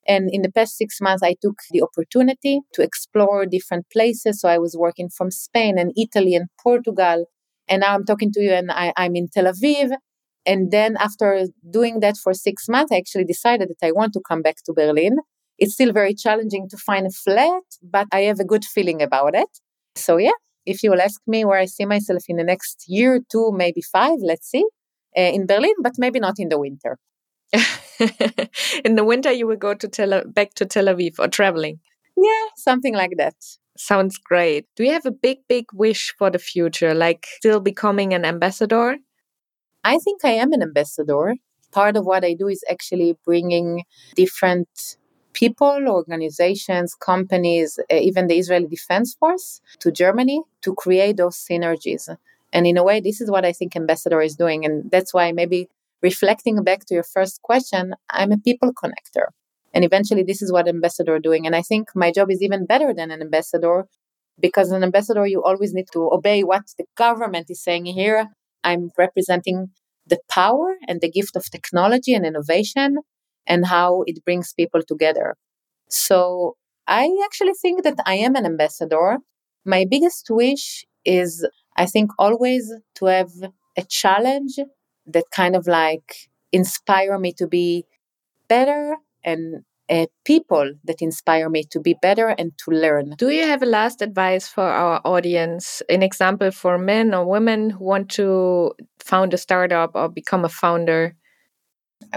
And 0.07 0.29
in 0.31 0.41
the 0.41 0.51
past 0.51 0.77
six 0.77 0.99
months, 0.99 1.23
I 1.23 1.35
took 1.41 1.59
the 1.71 1.81
opportunity 1.81 2.61
to 2.73 2.81
explore 2.81 3.45
different 3.45 3.85
places. 3.91 4.41
So 4.41 4.49
I 4.49 4.57
was 4.57 4.75
working 4.77 5.09
from 5.09 5.31
Spain 5.31 5.77
and 5.77 5.93
Italy 5.97 6.35
and 6.35 6.47
Portugal. 6.61 7.25
And 7.67 7.81
now 7.81 7.93
I'm 7.95 8.05
talking 8.05 8.31
to 8.33 8.41
you 8.41 8.51
and 8.51 8.69
I, 8.71 8.91
I'm 8.97 9.15
in 9.15 9.29
Tel 9.29 9.45
Aviv. 9.45 9.91
And 10.45 10.71
then 10.71 10.97
after 10.99 11.45
doing 11.69 12.01
that 12.01 12.17
for 12.17 12.33
six 12.33 12.67
months, 12.67 12.91
I 12.91 12.97
actually 12.97 13.23
decided 13.23 13.69
that 13.69 13.87
I 13.87 13.91
want 13.93 14.11
to 14.13 14.21
come 14.27 14.41
back 14.41 14.57
to 14.65 14.73
Berlin. 14.73 15.17
It's 15.57 15.75
still 15.75 15.93
very 15.93 16.13
challenging 16.13 16.67
to 16.69 16.77
find 16.77 17.07
a 17.07 17.11
flat, 17.11 17.63
but 17.81 18.07
I 18.11 18.21
have 18.21 18.39
a 18.39 18.45
good 18.45 18.65
feeling 18.65 19.01
about 19.01 19.35
it. 19.35 19.47
So, 19.95 20.17
yeah, 20.17 20.31
if 20.65 20.83
you 20.83 20.91
will 20.91 21.01
ask 21.01 21.21
me 21.27 21.45
where 21.45 21.59
I 21.59 21.65
see 21.65 21.85
myself 21.85 22.23
in 22.27 22.37
the 22.37 22.43
next 22.43 22.85
year, 22.87 23.21
two, 23.31 23.51
maybe 23.53 23.81
five, 23.81 24.19
let's 24.21 24.49
see, 24.49 24.65
uh, 25.17 25.21
in 25.21 25.45
Berlin, 25.45 25.75
but 25.81 25.93
maybe 25.97 26.19
not 26.19 26.35
in 26.39 26.49
the 26.49 26.59
winter. 26.59 26.97
in 28.85 28.95
the 28.95 29.03
winter, 29.03 29.31
you 29.31 29.47
will 29.47 29.57
go 29.57 29.73
to 29.73 29.87
Tel- 29.87 30.23
back 30.25 30.53
to 30.55 30.65
Tel 30.65 30.85
Aviv 30.85 31.19
or 31.19 31.27
traveling. 31.27 31.79
Yeah, 32.17 32.47
something 32.57 32.93
like 32.93 33.13
that. 33.17 33.35
Sounds 33.77 34.17
great. 34.17 34.67
Do 34.75 34.83
you 34.83 34.91
have 34.91 35.05
a 35.05 35.11
big, 35.11 35.39
big 35.47 35.65
wish 35.73 36.13
for 36.17 36.29
the 36.29 36.39
future, 36.39 36.93
like 36.93 37.25
still 37.37 37.59
becoming 37.59 38.13
an 38.13 38.25
ambassador? 38.25 38.97
I 39.83 39.97
think 39.99 40.23
I 40.25 40.31
am 40.31 40.53
an 40.53 40.61
ambassador. 40.61 41.35
Part 41.71 41.97
of 41.97 42.05
what 42.05 42.23
I 42.23 42.33
do 42.33 42.47
is 42.47 42.63
actually 42.69 43.17
bringing 43.25 43.83
different 44.15 44.69
people, 45.33 45.87
organizations, 45.87 46.95
companies, 46.95 47.79
uh, 47.91 47.95
even 47.95 48.27
the 48.27 48.37
Israeli 48.37 48.67
Defense 48.67 49.13
Force 49.15 49.61
to 49.79 49.91
Germany 49.91 50.41
to 50.61 50.73
create 50.75 51.17
those 51.17 51.37
synergies. 51.37 52.15
And 52.51 52.67
in 52.67 52.77
a 52.77 52.83
way, 52.83 52.99
this 52.99 53.19
is 53.19 53.31
what 53.31 53.45
I 53.45 53.51
think 53.51 53.75
Ambassador 53.75 54.21
is 54.21 54.35
doing. 54.35 54.63
And 54.65 54.89
that's 54.91 55.13
why 55.13 55.31
maybe 55.31 55.69
reflecting 56.01 56.63
back 56.63 56.85
to 56.85 56.93
your 56.93 57.03
first 57.03 57.41
question, 57.41 57.95
I'm 58.09 58.31
a 58.31 58.37
people 58.37 58.71
connector. 58.73 59.27
And 59.73 59.83
eventually, 59.83 60.23
this 60.23 60.41
is 60.41 60.51
what 60.51 60.67
ambassador 60.67 61.17
doing. 61.17 61.47
And 61.47 61.55
I 61.55 61.63
think 61.63 61.89
my 61.95 62.11
job 62.11 62.29
is 62.29 62.43
even 62.43 62.65
better 62.67 62.93
than 62.93 63.09
an 63.09 63.21
ambassador 63.21 63.87
because 64.39 64.71
an 64.71 64.83
ambassador, 64.83 65.25
you 65.25 65.43
always 65.43 65.73
need 65.73 65.87
to 65.93 66.09
obey 66.11 66.43
what 66.43 66.63
the 66.77 66.85
government 66.95 67.47
is 67.49 67.63
saying 67.63 67.85
here. 67.85 68.27
I'm 68.63 68.91
representing 68.97 69.69
the 70.05 70.19
power 70.29 70.75
and 70.87 71.01
the 71.01 71.09
gift 71.09 71.35
of 71.35 71.49
technology 71.49 72.13
and 72.13 72.25
innovation 72.25 72.97
and 73.47 73.65
how 73.65 74.03
it 74.07 74.23
brings 74.25 74.53
people 74.53 74.81
together. 74.87 75.35
So 75.89 76.55
I 76.87 77.09
actually 77.25 77.53
think 77.61 77.83
that 77.83 77.99
I 78.05 78.15
am 78.15 78.35
an 78.35 78.45
ambassador. 78.45 79.17
My 79.65 79.85
biggest 79.89 80.27
wish 80.29 80.85
is, 81.05 81.47
I 81.77 81.85
think, 81.85 82.11
always 82.19 82.73
to 82.95 83.05
have 83.05 83.31
a 83.77 83.83
challenge 83.83 84.59
that 85.07 85.25
kind 85.31 85.55
of 85.55 85.67
like 85.67 86.29
inspire 86.51 87.17
me 87.19 87.33
to 87.33 87.47
be 87.47 87.85
better 88.47 88.97
and 89.23 89.63
uh, 89.89 90.05
people 90.25 90.73
that 90.85 91.01
inspire 91.01 91.49
me 91.49 91.63
to 91.71 91.79
be 91.79 91.95
better 92.01 92.29
and 92.29 92.53
to 92.57 92.71
learn. 92.71 93.15
Do 93.17 93.29
you 93.29 93.43
have 93.43 93.61
a 93.61 93.65
last 93.67 94.01
advice 94.01 94.47
for 94.47 94.63
our 94.63 95.01
audience? 95.03 95.81
An 95.89 96.01
example 96.03 96.51
for 96.51 96.77
men 96.77 97.13
or 97.13 97.25
women 97.25 97.69
who 97.69 97.83
want 97.83 98.09
to 98.11 98.73
found 98.99 99.33
a 99.33 99.37
startup 99.37 99.91
or 99.95 100.09
become 100.09 100.45
a 100.45 100.49
founder? 100.49 101.15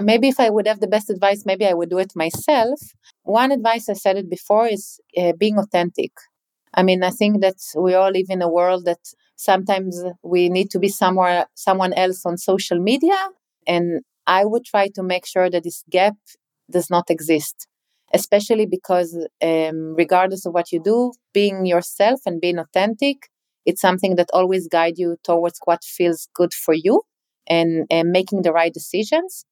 Maybe 0.00 0.28
if 0.28 0.38
I 0.40 0.50
would 0.50 0.66
have 0.66 0.80
the 0.80 0.86
best 0.86 1.08
advice, 1.10 1.44
maybe 1.46 1.66
I 1.66 1.72
would 1.72 1.90
do 1.90 1.98
it 1.98 2.12
myself. 2.14 2.80
One 3.22 3.50
advice 3.52 3.88
I 3.88 3.94
said 3.94 4.16
it 4.16 4.28
before 4.28 4.66
is 4.66 5.00
uh, 5.16 5.32
being 5.38 5.58
authentic. 5.58 6.12
I 6.74 6.82
mean, 6.82 7.02
I 7.02 7.10
think 7.10 7.40
that 7.40 7.56
we 7.76 7.94
all 7.94 8.10
live 8.10 8.26
in 8.28 8.42
a 8.42 8.48
world 8.50 8.84
that 8.84 8.98
sometimes 9.36 10.02
we 10.22 10.48
need 10.50 10.70
to 10.72 10.78
be 10.78 10.88
somewhere, 10.88 11.46
someone 11.54 11.94
else 11.94 12.26
on 12.26 12.36
social 12.36 12.78
media. 12.78 13.16
And 13.66 14.02
I 14.26 14.44
would 14.44 14.64
try 14.66 14.88
to 14.94 15.02
make 15.02 15.26
sure 15.26 15.48
that 15.48 15.64
this 15.64 15.82
gap 15.90 16.14
does 16.70 16.90
not 16.90 17.08
exist, 17.10 17.66
especially 18.12 18.66
because, 18.66 19.16
um, 19.42 19.94
regardless 19.96 20.44
of 20.44 20.52
what 20.52 20.72
you 20.72 20.80
do, 20.82 21.12
being 21.32 21.64
yourself 21.64 22.20
and 22.26 22.40
being 22.40 22.58
authentic, 22.58 23.28
it's 23.64 23.80
something 23.80 24.16
that 24.16 24.28
always 24.34 24.68
guide 24.68 24.98
you 24.98 25.16
towards 25.24 25.58
what 25.64 25.82
feels 25.84 26.28
good 26.34 26.52
for 26.52 26.74
you 26.74 27.02
and, 27.46 27.86
and 27.90 28.10
making 28.10 28.42
the 28.42 28.52
right 28.52 28.74
decisions. 28.74 29.44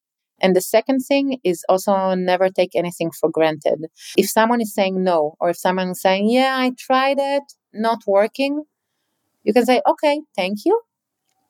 And 0.45 0.55
the 0.55 0.61
second 0.61 1.01
thing 1.01 1.39
is 1.43 1.65
also 1.71 2.15
never 2.15 2.51
take 2.51 2.73
anything 2.77 3.11
for 3.19 3.31
granted. 3.31 3.87
If 4.15 4.29
someone 4.29 4.61
is 4.61 4.75
saying 4.75 5.03
no, 5.03 5.37
or 5.41 5.49
if 5.49 5.57
someone 5.57 5.89
is 5.93 6.03
saying, 6.03 6.29
yeah, 6.29 6.55
I 6.65 6.73
tried 6.79 7.17
it, 7.19 7.45
not 7.73 8.01
working, 8.07 8.63
you 9.45 9.55
can 9.55 9.65
say, 9.65 9.81
okay, 9.93 10.21
thank 10.37 10.67
you. 10.67 10.79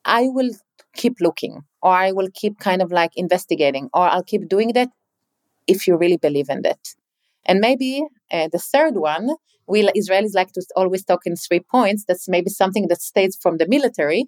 I 0.04 0.28
will 0.37 0.52
keep 0.94 1.14
looking, 1.20 1.62
or 1.83 1.90
I 1.90 2.12
will 2.12 2.28
keep 2.40 2.61
kind 2.61 2.80
of 2.83 2.92
like 2.92 3.11
investigating, 3.16 3.90
or 3.92 4.02
I'll 4.02 4.22
keep 4.33 4.48
doing 4.48 4.70
that 4.74 4.90
if 5.66 5.88
you 5.88 5.96
really 5.96 6.20
believe 6.28 6.48
in 6.48 6.64
it. 6.64 6.90
And 7.44 7.59
maybe 7.59 8.04
uh, 8.30 8.48
the 8.52 8.61
third 8.61 8.94
one, 8.94 9.30
we 9.66 9.83
Israelis 10.02 10.37
like 10.37 10.52
to 10.52 10.62
always 10.76 11.04
talk 11.04 11.22
in 11.26 11.35
three 11.35 11.64
points. 11.76 12.04
That's 12.07 12.28
maybe 12.28 12.50
something 12.50 12.87
that 12.90 13.02
stays 13.02 13.37
from 13.42 13.57
the 13.57 13.66
military. 13.66 14.26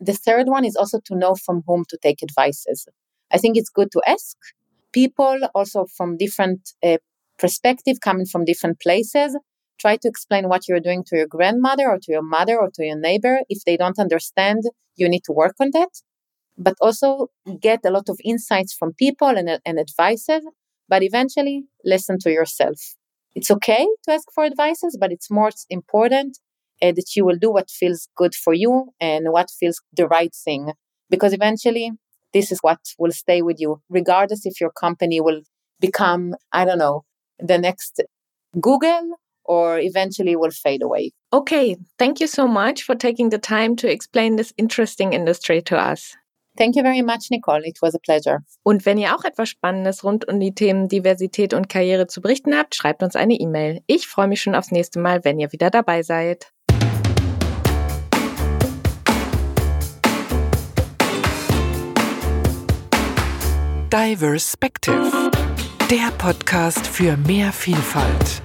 The 0.00 0.14
third 0.14 0.46
one 0.46 0.64
is 0.64 0.74
also 0.74 1.00
to 1.04 1.14
know 1.14 1.34
from 1.34 1.64
whom 1.66 1.84
to 1.90 1.98
take 2.02 2.22
advices. 2.22 2.88
I 3.32 3.38
think 3.38 3.56
it's 3.56 3.70
good 3.70 3.90
to 3.92 4.02
ask 4.06 4.36
people 4.92 5.38
also 5.54 5.86
from 5.96 6.16
different 6.16 6.70
uh, 6.82 6.98
perspective, 7.38 7.98
coming 8.02 8.26
from 8.26 8.44
different 8.44 8.80
places. 8.80 9.36
Try 9.78 9.96
to 9.98 10.08
explain 10.08 10.48
what 10.48 10.68
you're 10.68 10.80
doing 10.80 11.04
to 11.08 11.16
your 11.16 11.26
grandmother 11.26 11.88
or 11.90 11.98
to 11.98 12.12
your 12.12 12.22
mother 12.22 12.58
or 12.58 12.70
to 12.74 12.84
your 12.84 12.98
neighbor. 12.98 13.40
If 13.48 13.64
they 13.66 13.76
don't 13.76 13.98
understand, 13.98 14.62
you 14.96 15.08
need 15.08 15.24
to 15.24 15.32
work 15.32 15.56
on 15.60 15.70
that. 15.74 15.90
But 16.58 16.76
also 16.80 17.28
get 17.60 17.80
a 17.84 17.90
lot 17.90 18.08
of 18.08 18.18
insights 18.24 18.72
from 18.72 18.94
people 18.94 19.28
and, 19.28 19.60
and 19.64 19.78
advices 19.78 20.42
but 20.88 21.02
eventually 21.02 21.64
listen 21.84 22.16
to 22.20 22.30
yourself. 22.30 22.78
It's 23.34 23.50
okay 23.50 23.86
to 24.04 24.12
ask 24.12 24.24
for 24.32 24.44
advices, 24.44 24.96
but 25.00 25.10
it's 25.10 25.30
more 25.30 25.50
important 25.68 26.38
uh, 26.80 26.92
that 26.92 27.16
you 27.16 27.24
will 27.24 27.36
do 27.36 27.50
what 27.50 27.70
feels 27.70 28.08
good 28.16 28.36
for 28.36 28.54
you 28.54 28.90
and 29.00 29.32
what 29.32 29.50
feels 29.50 29.80
the 29.92 30.06
right 30.06 30.32
thing. 30.32 30.72
Because 31.10 31.32
eventually, 31.32 31.90
this 32.36 32.52
is 32.52 32.58
what 32.60 32.78
will 32.98 33.12
stay 33.12 33.40
with 33.40 33.58
you, 33.58 33.80
regardless 33.88 34.44
if 34.44 34.60
your 34.60 34.70
company 34.70 35.20
will 35.20 35.40
become, 35.80 36.34
I 36.52 36.64
don't 36.66 36.78
know, 36.78 37.04
the 37.38 37.58
next 37.58 38.02
Google 38.60 39.16
or 39.44 39.78
eventually 39.78 40.36
will 40.36 40.50
fade 40.50 40.82
away. 40.82 41.12
Okay, 41.32 41.76
thank 41.98 42.20
you 42.20 42.26
so 42.26 42.46
much 42.46 42.82
for 42.82 42.94
taking 42.94 43.30
the 43.30 43.38
time 43.38 43.76
to 43.76 43.90
explain 43.90 44.36
this 44.36 44.52
interesting 44.58 45.12
industry 45.12 45.62
to 45.62 45.76
us. 45.76 46.14
Thank 46.58 46.74
you 46.76 46.82
very 46.82 47.02
much, 47.02 47.26
Nicole. 47.30 47.62
It 47.64 47.78
was 47.82 47.94
a 47.94 47.98
pleasure. 47.98 48.38
Und 48.64 48.86
wenn 48.86 48.98
ihr 48.98 49.14
auch 49.14 49.24
etwas 49.24 49.50
Spannendes 49.50 50.04
rund 50.04 50.26
um 50.28 50.40
die 50.40 50.54
Themen 50.54 50.88
Diversität 50.88 51.54
und 51.54 51.68
Karriere 51.68 52.06
zu 52.06 52.20
berichten 52.20 52.56
habt, 52.56 52.74
schreibt 52.74 53.02
uns 53.02 53.14
eine 53.14 53.34
E-Mail. 53.34 53.82
Ich 53.86 54.06
freue 54.06 54.28
mich 54.28 54.42
schon 54.42 54.54
aufs 54.54 54.72
nächste 54.72 54.98
Mal, 54.98 55.24
wenn 55.24 55.38
ihr 55.38 55.52
wieder 55.52 55.70
dabei 55.70 56.02
seid. 56.02 56.52
Diverspective, 63.92 65.30
der 65.90 66.10
Podcast 66.18 66.86
für 66.88 67.16
mehr 67.16 67.52
Vielfalt. 67.52 68.42